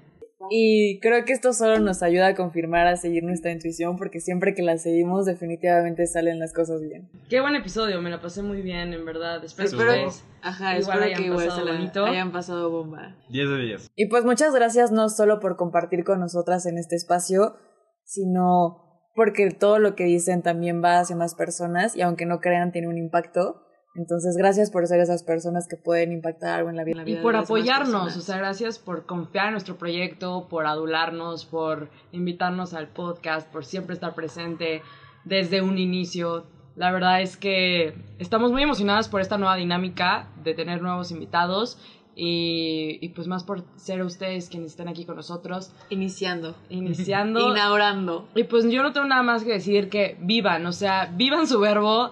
[0.51, 4.55] Y creo que esto solo nos ayuda a confirmar, a seguir nuestra intuición, porque siempre
[4.55, 7.11] que la seguimos definitivamente salen las cosas bien.
[7.28, 9.45] Qué buen episodio, me la pasé muy bien, en verdad.
[9.45, 12.05] Espero que Espero- ustedes Ajá, igual espero hayan que igual pasado se la bonito.
[12.07, 13.16] hayan pasado bomba.
[13.30, 13.91] 10 de 10.
[13.97, 17.57] Y pues muchas gracias no solo por compartir con nosotras en este espacio,
[18.05, 18.84] sino
[19.14, 22.89] porque todo lo que dicen también va hacia más personas y aunque no crean tiene
[22.89, 23.64] un impacto.
[23.95, 27.03] Entonces gracias por ser esas personas que pueden impactar algo en la vida.
[27.05, 32.74] Y por apoyarnos, o sea, gracias por confiar en nuestro proyecto, por adularnos, por invitarnos
[32.74, 34.82] al podcast, por siempre estar presente
[35.24, 36.47] desde un inicio.
[36.76, 41.78] La verdad es que estamos muy emocionadas por esta nueva dinámica de tener nuevos invitados
[42.14, 47.51] y, y pues más por ser ustedes quienes están aquí con nosotros, iniciando, iniciando.
[47.53, 48.28] inaugurando.
[48.34, 51.59] Y pues yo no tengo nada más que decir que vivan, o sea, vivan su
[51.59, 52.11] verbo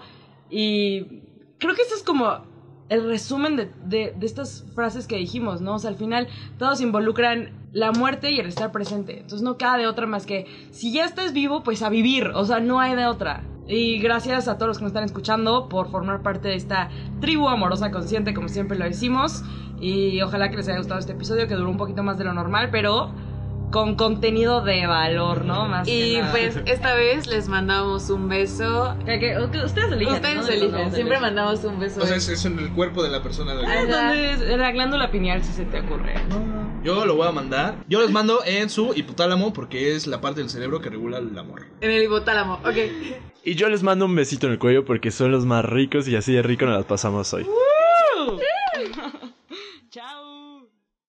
[0.49, 1.26] y
[1.59, 2.45] creo que esto es como
[2.89, 5.75] el resumen de, de, estas frases que dijimos, ¿no?
[5.75, 6.27] O sea, al final
[6.57, 9.19] todos involucran la muerte y el estar presente.
[9.19, 12.45] Entonces no queda de otra más que si ya estás vivo, pues a vivir, o
[12.45, 13.43] sea, no hay de otra.
[13.67, 16.89] Y gracias a todos los que nos están escuchando por formar parte de esta
[17.19, 19.43] tribu amorosa consciente, como siempre lo decimos.
[19.81, 22.33] Y ojalá que les haya gustado este episodio, que duró un poquito más de lo
[22.33, 23.11] normal, pero
[23.71, 25.67] con contenido de valor, ¿no?
[25.67, 26.31] Más que Y nada.
[26.31, 28.95] pues esta vez les mandamos un beso.
[29.05, 30.15] Que- que- que ustedes eligen.
[30.15, 30.47] Ustedes ¿no?
[30.47, 32.01] eligen, siempre mandamos un beso.
[32.01, 33.53] O sea, es, es en el cuerpo de la persona.
[33.55, 36.15] del- Ah, Entonces, en la glándula pineal si se te ocurre.
[36.83, 37.83] Yo lo voy a mandar.
[37.89, 41.37] Yo les mando en su hipotálamo porque es la parte del cerebro que regula el
[41.37, 41.63] amor.
[41.81, 42.75] En el hipotálamo, ok.
[43.43, 46.15] Y yo les mando un besito en el cuello porque son los más ricos y
[46.15, 47.45] así de rico nos las pasamos hoy.